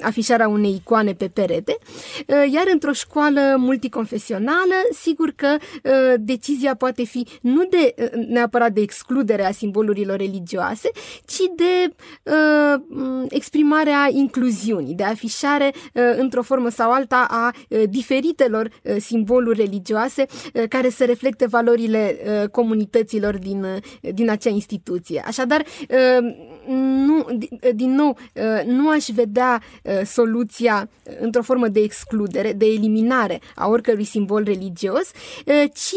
afișarea 0.00 0.48
unei 0.48 0.74
icoane 0.74 1.12
pe 1.12 1.28
perete, 1.28 1.78
iar 2.26 2.64
într-o 2.72 2.92
școală 2.92 3.19
școală 3.20 3.56
multiconfesională, 3.58 4.74
sigur 4.92 5.32
că 5.36 5.56
uh, 5.84 6.14
decizia 6.18 6.74
poate 6.74 7.04
fi 7.04 7.26
nu 7.40 7.64
de 7.64 7.94
uh, 7.96 8.26
neapărat 8.28 8.72
de 8.72 8.80
excludere 8.80 9.44
a 9.44 9.50
simbolurilor 9.50 10.16
religioase, 10.16 10.90
ci 11.26 11.40
de 11.56 11.94
uh, 12.22 12.80
exprimarea 13.28 14.08
incluziunii, 14.12 14.94
de 14.94 15.02
afișare 15.02 15.72
uh, 15.94 16.02
într-o 16.16 16.42
formă 16.42 16.68
sau 16.68 16.92
alta 16.92 17.26
a 17.30 17.52
uh, 17.68 17.82
diferitelor 17.88 18.70
uh, 18.82 18.96
simboluri 19.00 19.58
religioase 19.60 20.26
uh, 20.54 20.62
care 20.68 20.88
să 20.88 21.04
reflecte 21.04 21.46
valorile 21.46 22.16
uh, 22.24 22.48
comunităților 22.48 23.38
din, 23.38 23.62
uh, 23.64 24.12
din 24.12 24.30
acea 24.30 24.50
instituție. 24.50 25.22
Așadar, 25.26 25.60
uh, 25.60 26.34
nu, 26.66 27.26
din 27.74 27.94
nou, 27.94 28.16
uh, 28.34 28.64
nu 28.66 28.88
aș 28.88 29.06
vedea 29.14 29.62
uh, 29.82 30.00
soluția 30.04 30.88
într-o 31.20 31.42
formă 31.42 31.68
de 31.68 31.80
excludere, 31.80 32.52
de 32.52 32.66
eliminare 32.66 33.40
a 33.54 33.68
oricărui 33.68 34.04
simbol 34.04 34.42
religios, 34.44 35.10
uh, 35.46 35.64
ci 35.72 35.94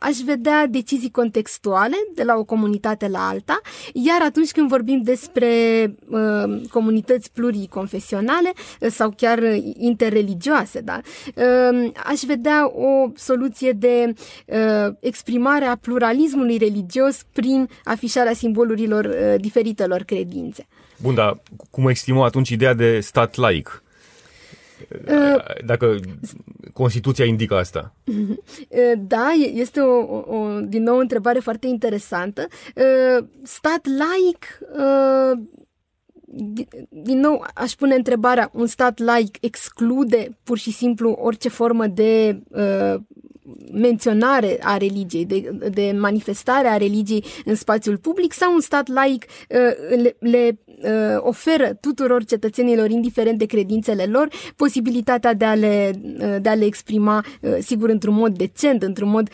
aș 0.00 0.16
vedea 0.16 0.66
decizii 0.66 1.10
contextuale 1.10 1.96
de 2.14 2.22
la 2.22 2.36
o 2.36 2.44
comunitate 2.44 3.08
la 3.08 3.28
alta, 3.28 3.60
iar 3.92 4.22
atunci 4.22 4.50
când 4.50 4.68
vorbim 4.68 5.00
despre 5.02 5.46
comunități 6.70 7.32
pluriconfesionale 7.32 8.52
sau 8.90 9.14
chiar 9.16 9.42
interreligioase, 9.78 10.80
da? 10.80 11.00
aș 12.04 12.20
vedea 12.26 12.70
o 12.74 13.10
soluție 13.14 13.72
de 13.72 14.12
exprimare 15.00 15.64
a 15.64 15.76
pluralismului 15.76 16.56
religios 16.56 17.22
prin 17.32 17.68
afișarea 17.84 18.32
simbolurilor 18.32 19.16
diferite 19.40 19.53
diferitelor 19.54 20.02
credințe. 20.02 20.66
Bun, 21.02 21.14
dar 21.14 21.42
cum 21.70 21.88
exprimă 21.88 22.24
atunci 22.24 22.48
ideea 22.48 22.74
de 22.74 23.00
stat 23.00 23.34
laic? 23.34 23.82
Uh, 25.08 25.44
Dacă 25.64 25.96
Constituția 26.72 27.24
indică 27.24 27.56
asta. 27.56 27.94
Uh, 28.04 28.92
da, 28.98 29.28
este 29.54 29.80
o, 29.80 30.20
o, 30.36 30.60
din 30.60 30.82
nou 30.82 30.96
o 30.96 31.00
întrebare 31.00 31.38
foarte 31.38 31.66
interesantă. 31.66 32.46
Uh, 32.74 33.26
stat 33.42 33.86
laic, 33.86 34.58
din 36.88 37.20
nou 37.20 37.46
aș 37.54 37.72
pune 37.72 37.94
întrebarea, 37.94 38.50
un 38.52 38.66
stat 38.66 38.98
laic 38.98 39.36
exclude 39.40 40.38
pur 40.42 40.58
și 40.58 40.72
simplu 40.72 41.10
orice 41.10 41.48
formă 41.48 41.86
de 41.86 42.42
menționare 43.74 44.58
a 44.62 44.76
religiei, 44.76 45.24
de, 45.24 45.50
de 45.70 45.94
manifestare 45.98 46.68
a 46.68 46.76
religiei 46.76 47.24
în 47.44 47.54
spațiul 47.54 47.96
public 47.96 48.32
sau 48.32 48.54
un 48.54 48.60
stat 48.60 48.88
laic 48.88 49.24
uh, 49.48 50.02
le, 50.02 50.16
le 50.18 50.58
oferă 51.18 51.74
tuturor 51.80 52.24
cetățenilor, 52.24 52.90
indiferent 52.90 53.38
de 53.38 53.44
credințele 53.44 54.04
lor, 54.04 54.28
posibilitatea 54.56 55.34
de 55.34 55.44
a 55.44 55.54
le, 55.54 55.90
de 56.40 56.48
a 56.48 56.54
le 56.54 56.64
exprima, 56.64 57.24
sigur, 57.58 57.88
într-un 57.88 58.14
mod 58.14 58.36
decent, 58.36 58.82
într-un 58.82 59.10
mod 59.10 59.28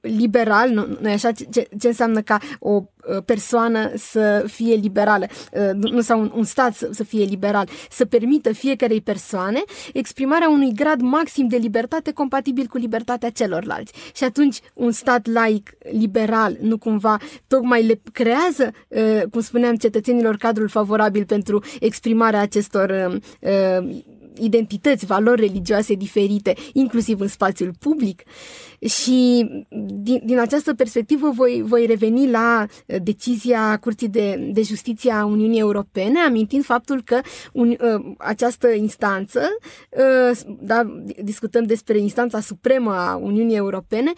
liberal, 0.00 0.70
nu, 0.70 0.86
nu 1.00 1.10
așa? 1.10 1.30
Ce, 1.32 1.68
ce 1.78 1.86
înseamnă 1.86 2.20
ca 2.20 2.38
o 2.58 2.82
persoană 3.24 3.90
să 3.96 4.44
fie 4.46 4.74
liberală, 4.74 5.26
nu 5.74 6.00
sau 6.00 6.20
un, 6.20 6.32
un 6.34 6.44
stat 6.44 6.74
să, 6.74 6.88
să 6.92 7.04
fie 7.04 7.24
liberal, 7.24 7.68
să 7.90 8.04
permită 8.04 8.52
fiecarei 8.52 9.00
persoane 9.00 9.62
exprimarea 9.92 10.48
unui 10.48 10.72
grad 10.74 11.00
maxim 11.00 11.48
de 11.48 11.56
libertate 11.56 12.12
compatibil 12.12 12.66
cu 12.66 12.76
libertatea 12.76 13.30
celorlalți. 13.30 13.92
Și 14.14 14.24
atunci 14.24 14.60
un 14.74 14.90
stat 14.90 15.26
laic, 15.26 15.70
liberal, 15.90 16.56
nu 16.60 16.78
cumva 16.78 17.18
tocmai 17.46 17.86
le 17.86 18.00
creează, 18.12 18.72
cum 19.30 19.40
spuneam, 19.40 19.74
cetățenilor 19.74 20.36
cadrul 20.36 20.68
favorabil 20.68 21.24
pentru 21.24 21.64
exprimarea 21.80 22.40
acestor 22.40 23.20
identități, 24.40 25.06
valori 25.06 25.40
religioase 25.40 25.94
diferite, 25.94 26.54
inclusiv 26.72 27.20
în 27.20 27.28
spațiul 27.28 27.72
public. 27.78 28.22
Și 28.86 29.48
din, 29.86 30.22
din 30.24 30.38
această 30.38 30.74
perspectivă 30.74 31.30
voi, 31.30 31.62
voi 31.66 31.86
reveni 31.86 32.30
la 32.30 32.66
uh, 32.86 32.96
decizia 33.02 33.78
Curții 33.80 34.08
de, 34.08 34.50
de 34.52 34.62
Justiție 34.62 35.12
a 35.12 35.24
Uniunii 35.24 35.60
Europene, 35.60 36.18
amintind 36.18 36.64
faptul 36.64 37.02
că 37.02 37.20
un, 37.52 37.68
uh, 37.68 38.14
această 38.18 38.68
instanță, 38.68 39.40
uh, 39.90 40.38
da, 40.60 41.00
discutăm 41.22 41.64
despre 41.64 41.98
instanța 41.98 42.40
supremă 42.40 42.92
a 42.94 43.16
Uniunii 43.16 43.56
Europene, 43.56 44.12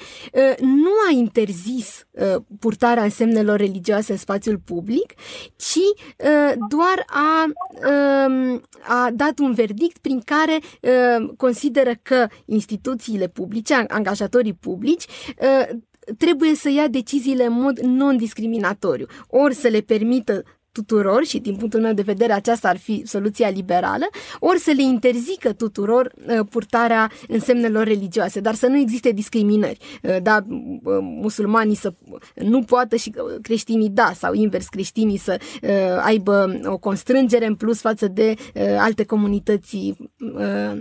nu 0.60 0.90
a 1.08 1.12
interzis 1.12 2.06
purtarea 2.58 3.02
însemnelor 3.02 3.58
religioase 3.58 4.12
în 4.12 4.18
spațiul 4.18 4.58
public, 4.64 5.14
ci 5.56 5.78
doar 6.68 7.04
a, 7.06 7.44
um, 8.26 8.60
a 8.82 9.10
dat 9.12 9.38
un 9.38 9.52
verdict 9.52 9.98
prin 10.10 10.22
care 10.24 10.58
consideră 11.36 11.92
că 12.02 12.26
instituțiile 12.44 13.28
publice, 13.28 13.74
angajatorii 13.88 14.50
funcționarii 14.50 14.54
publici 14.54 15.04
uh, 15.38 15.78
trebuie 16.18 16.54
să 16.54 16.70
ia 16.70 16.88
deciziile 16.88 17.44
în 17.44 17.52
mod 17.52 17.78
non-discriminatoriu, 17.78 19.06
ori 19.28 19.54
să 19.54 19.68
le 19.68 19.80
permită 19.80 20.42
tuturor 20.72 21.24
și 21.24 21.38
din 21.38 21.56
punctul 21.56 21.80
meu 21.80 21.92
de 21.92 22.02
vedere 22.02 22.32
aceasta 22.32 22.68
ar 22.68 22.76
fi 22.76 23.02
soluția 23.06 23.48
liberală, 23.48 24.08
ori 24.38 24.58
să 24.58 24.72
le 24.76 24.82
interzică 24.82 25.52
tuturor 25.52 26.12
uh, 26.26 26.46
purtarea 26.50 27.10
însemnelor 27.28 27.86
religioase, 27.86 28.40
dar 28.40 28.54
să 28.54 28.66
nu 28.66 28.76
existe 28.76 29.10
discriminări. 29.10 29.78
Uh, 30.02 30.16
da, 30.22 30.44
uh, 30.46 30.98
musulmanii 31.00 31.74
să 31.74 31.94
nu 32.34 32.62
poată 32.62 32.96
și 32.96 33.12
creștinii 33.42 33.88
da, 33.88 34.12
sau 34.14 34.32
invers 34.32 34.68
creștinii 34.68 35.16
să 35.16 35.40
aibă 36.00 36.60
o 36.64 36.78
constrângere 36.78 37.46
în 37.46 37.54
plus 37.54 37.80
față 37.80 38.08
de 38.08 38.34
alte 38.78 39.04
comunități 39.04 39.94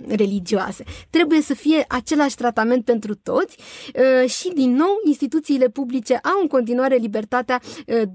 religioase. 0.08 0.84
Trebuie 1.10 1.41
să 1.41 1.54
fie 1.54 1.86
același 1.88 2.36
tratament 2.36 2.86
pentru 2.86 3.15
toți 3.15 3.58
și 4.28 4.52
din 4.54 4.71
nou 4.75 4.89
instituțiile 5.06 5.69
publice 5.69 6.13
au 6.13 6.39
în 6.41 6.47
continuare 6.47 6.95
libertatea 6.95 7.62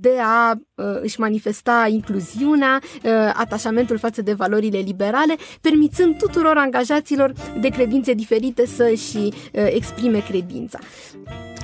de 0.00 0.12
a 0.20 0.60
își 1.00 1.20
manifesta 1.20 1.63
manifesta 1.64 1.87
incluziunea, 1.88 2.81
uh, 2.83 3.11
atașamentul 3.35 3.98
față 3.98 4.22
de 4.22 4.33
valorile 4.33 4.79
liberale, 4.79 5.37
permițând 5.61 6.16
tuturor 6.16 6.57
angajaților 6.57 7.33
de 7.61 7.68
credințe 7.68 8.12
diferite 8.12 8.66
să-și 8.66 9.16
uh, 9.16 9.31
exprime 9.53 10.18
credința. 10.18 10.79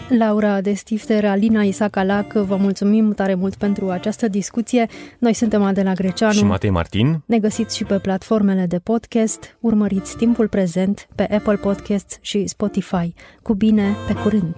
Laura 0.09 0.61
de 0.61 0.73
Stifter, 0.73 1.25
Alina 1.25 1.63
Isacalac, 1.63 2.33
vă 2.33 2.57
mulțumim 2.57 3.13
tare 3.13 3.35
mult 3.35 3.55
pentru 3.55 3.89
această 3.89 4.29
discuție. 4.29 4.87
Noi 5.19 5.33
suntem 5.33 5.63
Adela 5.63 5.93
Greceanu 5.93 6.33
și 6.33 6.45
Matei 6.45 6.71
Martin. 6.71 7.23
Ne 7.27 7.39
găsiți 7.39 7.77
și 7.77 7.85
pe 7.85 7.99
platformele 7.99 8.67
de 8.67 8.79
podcast. 8.79 9.57
Urmăriți 9.61 10.17
timpul 10.17 10.49
prezent 10.49 11.09
pe 11.15 11.23
Apple 11.23 11.57
Podcasts 11.57 12.19
și 12.21 12.47
Spotify. 12.47 13.15
Cu 13.43 13.55
bine, 13.55 13.97
pe 14.07 14.13
curând! 14.13 14.55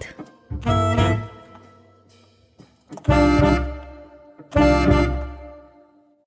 Thank 4.54 5.06
you. 5.06 5.11